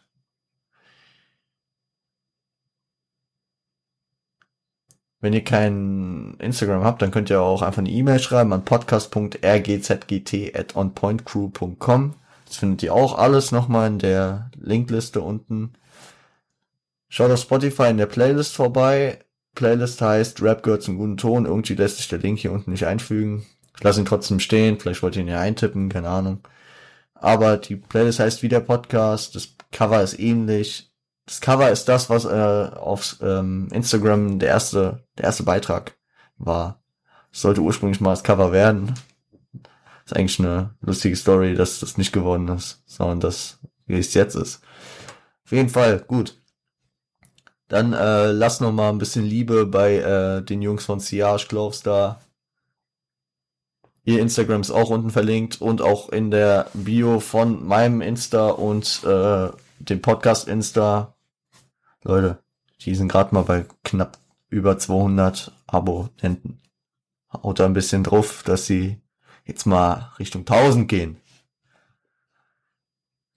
[5.21, 10.53] Wenn ihr kein Instagram habt, dann könnt ihr auch einfach eine E-Mail schreiben an podcast.rgzgt
[10.53, 12.15] at onpointcrew.com.
[12.45, 15.73] Das findet ihr auch alles nochmal in der Linkliste unten.
[17.07, 19.19] Schaut auf Spotify in der Playlist vorbei.
[19.55, 21.45] Playlist heißt Rap gehört zum guten Ton.
[21.45, 23.45] Irgendwie lässt sich der Link hier unten nicht einfügen.
[23.75, 26.47] Ich lasse ihn trotzdem stehen, vielleicht wollt ihr ihn ja eintippen, keine Ahnung.
[27.13, 30.91] Aber die Playlist heißt wie der Podcast, das Cover ist ähnlich.
[31.25, 35.97] Das Cover ist das, was äh, auf ähm, Instagram der erste, der erste Beitrag
[36.37, 36.83] war.
[37.31, 38.93] Das sollte ursprünglich mal das Cover werden.
[39.53, 44.13] Das ist eigentlich eine lustige Story, dass das nicht geworden ist, sondern dass wie es
[44.13, 44.61] jetzt ist.
[45.45, 46.37] Auf jeden Fall, gut.
[47.67, 51.81] Dann äh, lass noch mal ein bisschen Liebe bei äh, den Jungs von Siage Gloves
[51.81, 52.19] da.
[54.05, 59.01] Ihr Instagram ist auch unten verlinkt und auch in der Bio von meinem Insta und
[59.05, 59.49] äh,
[59.79, 61.15] dem Podcast Insta.
[62.03, 62.39] Leute,
[62.81, 64.17] die sind gerade mal bei knapp
[64.49, 66.59] über 200 Abonnenten.
[67.31, 69.01] Haut da ein bisschen drauf, dass sie
[69.45, 71.17] jetzt mal Richtung 1000 gehen.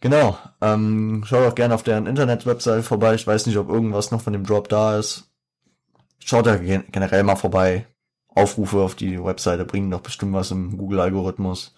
[0.01, 0.37] Genau.
[0.61, 3.15] Ähm, schaut auch gerne auf deren Internet-Website vorbei.
[3.15, 5.31] Ich weiß nicht, ob irgendwas noch von dem Drop da ist.
[6.19, 7.87] Schaut da generell mal vorbei.
[8.37, 11.75] Aufrufe auf die Webseite bringen doch bestimmt was im Google-Algorithmus.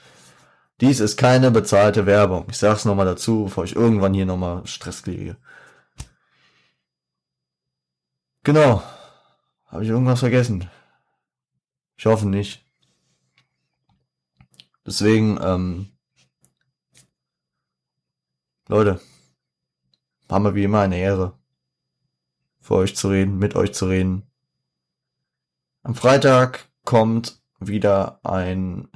[0.80, 2.46] Dies ist keine bezahlte Werbung.
[2.50, 5.36] Ich sag's nochmal dazu, bevor ich irgendwann hier nochmal Stress kriege.
[8.44, 8.82] Genau.
[9.66, 10.68] Habe ich irgendwas vergessen?
[11.96, 12.64] Ich hoffe nicht.
[14.86, 15.92] Deswegen, ähm,
[18.68, 19.00] Leute,
[20.30, 21.38] haben wir wie immer eine Ehre,
[22.60, 24.27] vor euch zu reden, mit euch zu reden.
[25.88, 28.88] Am Freitag kommt wieder ein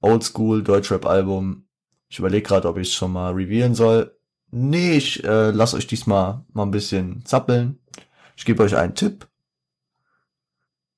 [0.00, 1.68] Oldschool Deutschrap-Album.
[2.08, 4.18] Ich überlege gerade, ob ich es schon mal revealen soll.
[4.50, 7.78] Nee, ich äh, lasse euch diesmal mal ein bisschen zappeln.
[8.36, 9.28] Ich gebe euch einen Tipp.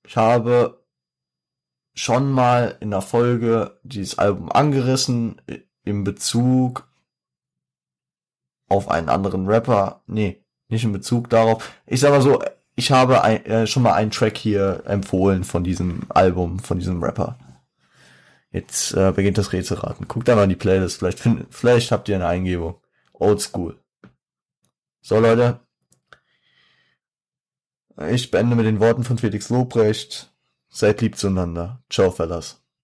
[0.07, 0.83] Ich habe
[1.93, 5.43] schon mal in der Folge dieses Album angerissen
[5.85, 6.89] im Bezug
[8.71, 10.03] auf einen anderen Rapper.
[10.07, 11.71] Nee, nicht in Bezug darauf.
[11.85, 12.43] Ich sag mal so,
[12.75, 17.03] ich habe ein, äh, schon mal einen Track hier empfohlen von diesem Album, von diesem
[17.03, 17.39] Rapper.
[18.51, 20.09] Jetzt äh, beginnt das Rätselraten.
[20.09, 22.81] Guckt da mal in die Playlist, vielleicht, find, vielleicht habt ihr eine Eingebung.
[23.12, 23.79] Old School.
[25.01, 25.61] So, Leute.
[28.11, 30.33] Ich beende mit den Worten von Felix Lobrecht.
[30.68, 31.83] Seid lieb zueinander.
[31.91, 32.62] Ciao, Fellas.